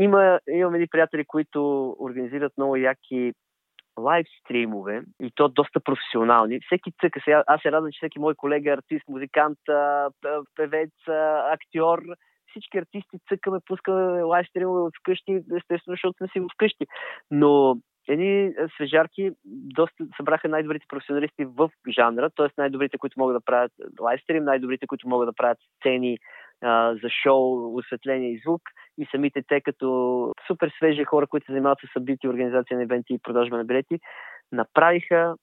има, 0.00 0.40
имам 0.50 0.74
едни 0.74 0.86
приятели, 0.86 1.24
които 1.24 1.90
организират 2.00 2.52
много 2.56 2.76
яки 2.76 3.32
лайв 3.98 4.26
стримове 4.40 5.02
и 5.20 5.30
то 5.34 5.48
доста 5.48 5.80
професионални. 5.80 6.60
Всеки 6.60 6.92
цъка 7.00 7.20
сега, 7.24 7.44
аз 7.46 7.62
се 7.62 7.72
радвам, 7.72 7.92
че 7.92 7.96
всеки 7.96 8.18
мой 8.18 8.34
колега, 8.34 8.70
артист, 8.70 9.04
музикант, 9.08 9.58
певец, 10.56 10.92
актьор, 11.52 12.02
всички 12.50 12.78
артисти 12.78 13.18
цъкаме, 13.28 13.58
пускаме 13.66 14.22
лайв 14.22 14.46
стримове 14.48 14.90
вкъщи, 15.00 15.32
естествено, 15.56 15.92
защото 15.92 16.16
сме 16.16 16.28
си 16.28 16.40
вкъщи. 16.54 16.86
Но 17.30 17.78
едни 18.08 18.44
е, 18.44 18.54
свежарки 18.76 19.30
доста 19.44 20.06
събраха 20.16 20.48
най-добрите 20.48 20.86
професионалисти 20.88 21.44
в 21.44 21.70
жанра, 21.88 22.30
т.е. 22.30 22.48
най-добрите, 22.58 22.98
които 22.98 23.18
могат 23.18 23.36
да 23.36 23.44
правят 23.44 23.72
лайстрим, 24.00 24.44
най-добрите, 24.44 24.86
които 24.86 25.08
могат 25.08 25.28
да 25.28 25.32
правят 25.32 25.58
сцени 25.76 26.18
а, 26.62 26.94
за 27.02 27.08
шоу, 27.22 27.76
осветление 27.76 28.32
и 28.32 28.40
звук 28.46 28.62
и 28.98 29.06
самите 29.10 29.42
те 29.48 29.60
като 29.60 30.32
супер 30.46 30.72
свежи 30.76 31.04
хора, 31.04 31.26
които 31.26 31.46
се 31.46 31.52
занимават 31.52 31.78
с 31.78 31.92
събития, 31.92 32.30
организация 32.30 32.76
на 32.76 32.82
ивенти 32.82 33.14
и 33.14 33.18
продажба 33.18 33.56
на 33.56 33.64
билети, 33.64 34.00
направиха 34.52 35.34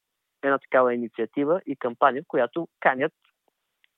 една 0.43 0.58
такава 0.58 0.93
инициатива 0.93 1.62
и 1.65 1.76
кампания, 1.76 2.23
в 2.23 2.28
която 2.28 2.67
канят 2.80 3.13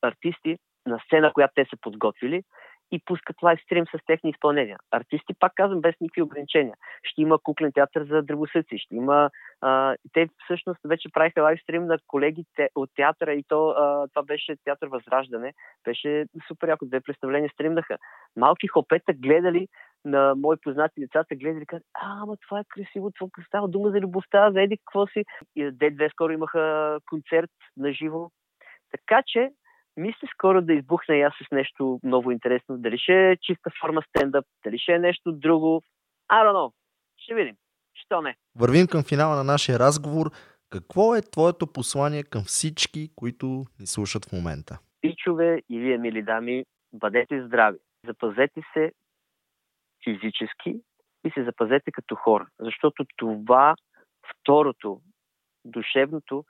артисти 0.02 0.58
на 0.86 1.00
сцена, 1.06 1.34
която 1.34 1.52
те 1.56 1.66
са 1.70 1.78
подготвили 1.82 2.44
и 2.92 3.00
пускат 3.06 3.44
лайвстрим 3.44 3.86
с 3.86 4.06
техни 4.06 4.30
изпълнения. 4.30 4.78
Артисти, 4.92 5.34
пак 5.40 5.52
казвам, 5.56 5.82
без 5.82 5.96
никакви 6.02 6.22
ограничения. 6.22 6.76
Ще 7.04 7.22
има 7.22 7.40
куклен 7.44 7.72
театър 7.72 8.04
за 8.04 8.22
дръбосъци, 8.22 8.78
ще 8.78 8.96
има... 8.96 9.30
А, 9.62 9.96
те 10.14 10.30
всъщност 10.44 10.80
вече 10.86 11.10
правиха 11.14 11.42
лайвстрим 11.42 11.86
на 11.86 11.98
колегите 12.08 12.70
от 12.76 12.90
театъра 12.96 13.34
и 13.34 13.44
то, 13.48 13.70
а, 13.70 14.08
това 14.08 14.24
беше 14.24 14.56
театър 14.64 14.88
Възраждане. 14.88 15.54
Беше 15.84 16.26
супер 16.48 16.68
яко, 16.68 16.86
две 16.86 17.02
представления 17.02 17.50
стримнаха. 17.50 17.98
Малки 18.36 18.68
хопета 18.68 19.14
гледали 19.14 19.68
на 20.06 20.36
мои 20.36 20.58
познати 20.58 21.02
децата 21.02 21.36
гледали 21.36 21.66
казали, 21.66 21.84
а, 21.94 22.22
ама 22.22 22.38
това 22.38 22.60
е 22.60 22.64
красиво, 22.70 23.12
това 23.12 23.28
става 23.48 23.68
дума 23.68 23.90
за 23.90 24.00
любовта, 24.00 24.52
за 24.52 24.62
еди 24.62 24.78
какво 24.78 25.08
си. 25.08 25.26
И 25.56 25.64
Д2 25.64 26.12
скоро 26.12 26.32
имаха 26.32 26.98
концерт 27.10 27.52
на 27.78 27.94
живо. 27.94 28.30
Така 28.92 29.24
че 29.28 29.52
мисля 29.98 30.28
скоро 30.34 30.62
да 30.62 30.74
избухна 30.74 31.16
и 31.16 31.22
аз 31.22 31.34
с 31.48 31.52
нещо 31.52 32.00
много 32.04 32.32
интересно. 32.32 32.78
Дали 32.78 32.98
ще 32.98 33.32
е 33.32 33.38
чиста 33.38 33.72
форма 33.82 34.02
стендъп, 34.10 34.46
дали 34.66 34.80
ще 34.80 34.92
е 34.92 35.00
нещо 35.00 35.32
друго. 35.32 35.82
I 36.32 36.46
don't 36.46 36.54
know. 36.54 36.74
Ще 37.18 37.36
видим. 37.36 37.56
Що 37.94 38.22
не? 38.22 38.36
Вървим 38.56 38.88
към 38.88 39.04
финала 39.04 39.36
на 39.36 39.44
нашия 39.44 39.80
разговор. 39.80 40.32
Какво 40.70 41.16
е 41.16 41.22
твоето 41.22 41.68
послание 41.68 42.24
към 42.24 42.42
всички, 42.42 43.10
които 43.16 43.46
ни 43.80 43.88
слушат 43.88 44.26
в 44.26 44.32
момента? 44.32 44.80
Пичове 45.02 45.62
и 45.70 45.80
вие, 45.80 45.98
мили 45.98 46.24
дами, 46.24 46.66
бъдете 46.94 47.46
здрави. 47.46 47.78
Запазете 48.06 48.62
се 48.74 48.92
физически 50.04 50.82
и 51.26 51.32
се 51.34 51.44
запазете 51.44 51.92
като 51.92 52.16
хора. 52.16 52.48
Защото 52.60 53.06
това, 53.18 53.76
второто, 54.32 55.02
душевното, 55.66 56.46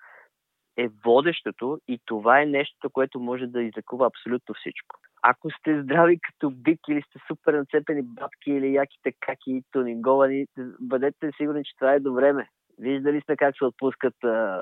е 0.77 0.89
водещото 1.05 1.79
и 1.87 1.99
това 2.05 2.41
е 2.41 2.45
нещото, 2.45 2.89
което 2.89 3.19
може 3.19 3.47
да 3.47 3.63
излекува 3.63 4.07
абсолютно 4.07 4.55
всичко. 4.55 4.99
Ако 5.21 5.51
сте 5.51 5.81
здрави 5.81 6.19
като 6.19 6.49
бик 6.49 6.79
или 6.89 7.01
сте 7.01 7.19
супер 7.27 7.53
нацепени 7.53 8.01
бабки 8.01 8.51
или 8.51 8.73
яките 8.73 9.13
каки 9.19 9.61
тунинговани, 9.71 10.45
бъдете 10.79 11.31
сигурни, 11.37 11.63
че 11.63 11.75
това 11.75 11.93
е 11.93 11.99
до 11.99 12.13
време. 12.13 12.47
Виждали 12.79 13.21
сме 13.21 13.37
как 13.37 13.57
се 13.57 13.65
отпускат 13.65 14.15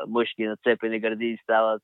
мъжки 0.07 0.43
нацепени 0.43 0.99
гърди 0.99 1.25
и 1.25 1.37
стават 1.43 1.83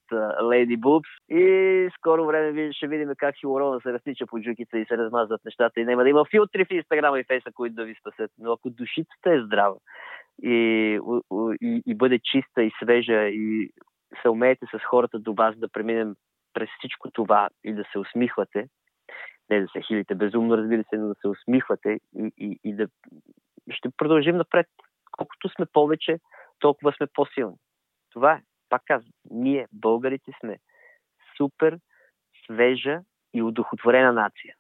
леди 0.52 0.78
бубс. 0.78 1.10
И 1.30 1.90
скоро 1.98 2.26
време 2.26 2.74
ще 2.74 2.88
видим 2.88 3.10
как 3.18 3.36
хилорона 3.40 3.80
се 3.82 3.94
разтича 3.94 4.26
по 4.26 4.40
джуките 4.40 4.78
и 4.78 4.86
се 4.86 4.98
размазват 4.98 5.46
нещата 5.46 5.80
и 5.80 5.86
няма 5.86 6.04
да 6.04 6.10
има 6.10 6.26
филтри 6.26 6.66
в 6.66 6.74
Инстаграма 6.74 7.20
и 7.20 7.24
Фейса, 7.24 7.52
които 7.54 7.76
да 7.76 7.86
ви 7.86 7.96
спасят. 7.96 8.32
Но 8.40 8.52
ако 8.52 8.70
душицата 8.70 9.34
е 9.34 9.42
здрава 9.42 9.76
и, 10.44 11.00
и, 11.62 11.82
и 11.86 11.96
бъде 11.96 12.20
чиста 12.20 12.64
и 12.64 12.72
свежа 12.84 13.28
и 13.28 13.70
се 14.22 14.30
умеете 14.30 14.66
с 14.74 14.80
хората 14.80 15.20
до 15.20 15.34
вас 15.34 15.58
да 15.58 15.70
преминем 15.70 16.16
през 16.54 16.70
всичко 16.78 17.12
това 17.12 17.50
и 17.64 17.74
да 17.74 17.84
се 17.92 18.00
усмихвате, 18.00 18.68
не 19.50 19.62
да 19.62 19.68
се 19.68 19.82
хилите 19.82 20.16
безумно, 20.16 20.58
разбира 20.58 20.84
се, 20.90 20.98
но 20.98 21.08
да 21.08 21.16
се 21.22 21.28
усмихвате 21.28 22.00
и, 22.16 22.32
и, 22.38 22.60
и 22.64 22.76
да 22.76 22.88
ще 23.72 23.90
продължим 23.98 24.38
напред. 24.38 24.68
Колкото 25.12 25.50
сме 25.50 25.66
повече, 25.66 26.20
толкова 26.60 26.94
сме 26.94 27.08
по-силни. 27.14 27.58
Това 28.12 28.34
е. 28.34 28.42
Пак 28.70 28.82
казвам, 28.86 29.12
ние, 29.32 29.68
българите, 29.74 30.32
сме 30.40 30.58
супер 31.38 31.80
свежа 32.46 33.00
и 33.34 33.42
удохотворена 33.42 34.14
нация. 34.14 34.56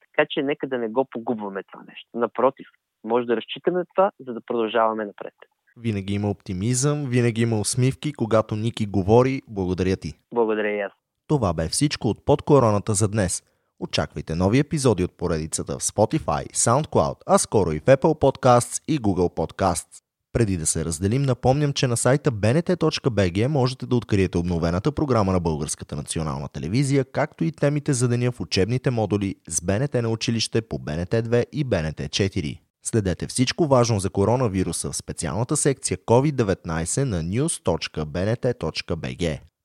Така 0.00 0.26
че 0.30 0.42
нека 0.42 0.66
да 0.66 0.78
не 0.78 0.88
го 0.88 1.04
погубваме 1.04 1.62
това 1.62 1.82
нещо. 1.82 2.08
Напротив, 2.14 2.68
може 3.04 3.26
да 3.26 3.36
разчитаме 3.36 3.84
това, 3.94 4.10
за 4.20 4.34
да 4.34 4.40
продължаваме 4.40 5.04
напред. 5.04 5.34
Винаги 5.76 6.14
има 6.14 6.30
оптимизъм, 6.30 7.06
винаги 7.06 7.42
има 7.42 7.60
усмивки, 7.60 8.12
когато 8.12 8.56
Ники 8.56 8.86
говори. 8.86 9.42
Благодаря 9.48 9.96
ти. 9.96 10.14
Благодаря 10.34 10.70
и 10.70 10.80
аз. 10.80 10.92
Това 11.26 11.52
бе 11.52 11.68
всичко 11.68 12.08
от 12.08 12.24
под 12.24 12.42
короната 12.42 12.94
за 12.94 13.08
днес. 13.08 13.42
Очаквайте 13.80 14.34
нови 14.34 14.58
епизоди 14.58 15.04
от 15.04 15.16
поредицата 15.16 15.78
в 15.78 15.82
Spotify, 15.82 16.52
SoundCloud, 16.52 17.16
а 17.26 17.38
скоро 17.38 17.72
и 17.72 17.80
в 17.80 17.84
Apple 17.84 18.20
Podcasts 18.20 18.82
и 18.88 19.00
Google 19.00 19.36
Podcasts. 19.36 20.02
Преди 20.32 20.56
да 20.56 20.66
се 20.66 20.84
разделим, 20.84 21.22
напомням, 21.22 21.72
че 21.72 21.86
на 21.86 21.96
сайта 21.96 22.32
bnt.bg 22.32 23.46
можете 23.46 23.86
да 23.86 23.96
откриете 23.96 24.38
обновената 24.38 24.92
програма 24.92 25.32
на 25.32 25.40
Българската 25.40 25.96
национална 25.96 26.48
телевизия, 26.48 27.04
както 27.04 27.44
и 27.44 27.52
темите 27.52 27.92
за 27.92 28.08
деня 28.08 28.32
в 28.32 28.40
учебните 28.40 28.90
модули 28.90 29.34
с 29.48 29.60
БНТ 29.60 29.94
на 29.94 30.08
училище 30.08 30.62
по 30.62 30.78
БНТ 30.78 31.10
2 31.10 31.44
и 31.52 31.64
БНТ 31.64 31.98
4. 31.98 32.58
Следете 32.82 33.26
всичко 33.26 33.66
важно 33.66 34.00
за 34.00 34.10
коронавируса 34.10 34.92
в 34.92 34.96
специалната 34.96 35.56
секция 35.56 35.98
COVID-19 35.98 37.04
на 37.04 37.22
news.bnt.bg. 37.22 38.60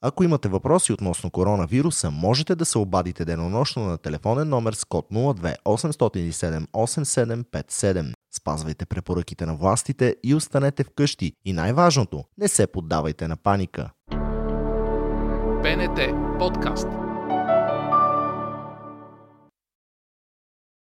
Ако 0.02 0.24
имате 0.24 0.50
въпроси 0.50 0.94
относно 0.94 1.30
коронавируса, 1.32 2.12
можете 2.12 2.56
да 2.56 2.66
се 2.66 2.78
обадите 2.78 3.26
денонощно 3.26 3.86
на 3.86 3.98
телефонен 3.98 4.50
номер 4.50 4.74
с 4.74 4.86
код 4.86 5.08
02 5.12 5.56
807 5.66 6.68
8757. 6.68 8.14
Спазвайте 8.36 8.86
препоръките 8.86 9.46
на 9.46 9.56
властите 9.56 10.16
и 10.24 10.36
останете 10.36 10.84
вкъщи. 10.84 11.34
И 11.46 11.54
най-важното, 11.54 12.24
не 12.38 12.48
се 12.48 12.68
поддавайте 12.68 13.28
на 13.28 13.38
паника. 13.38 13.90
БНТ 15.64 16.00
подкаст. 16.40 16.88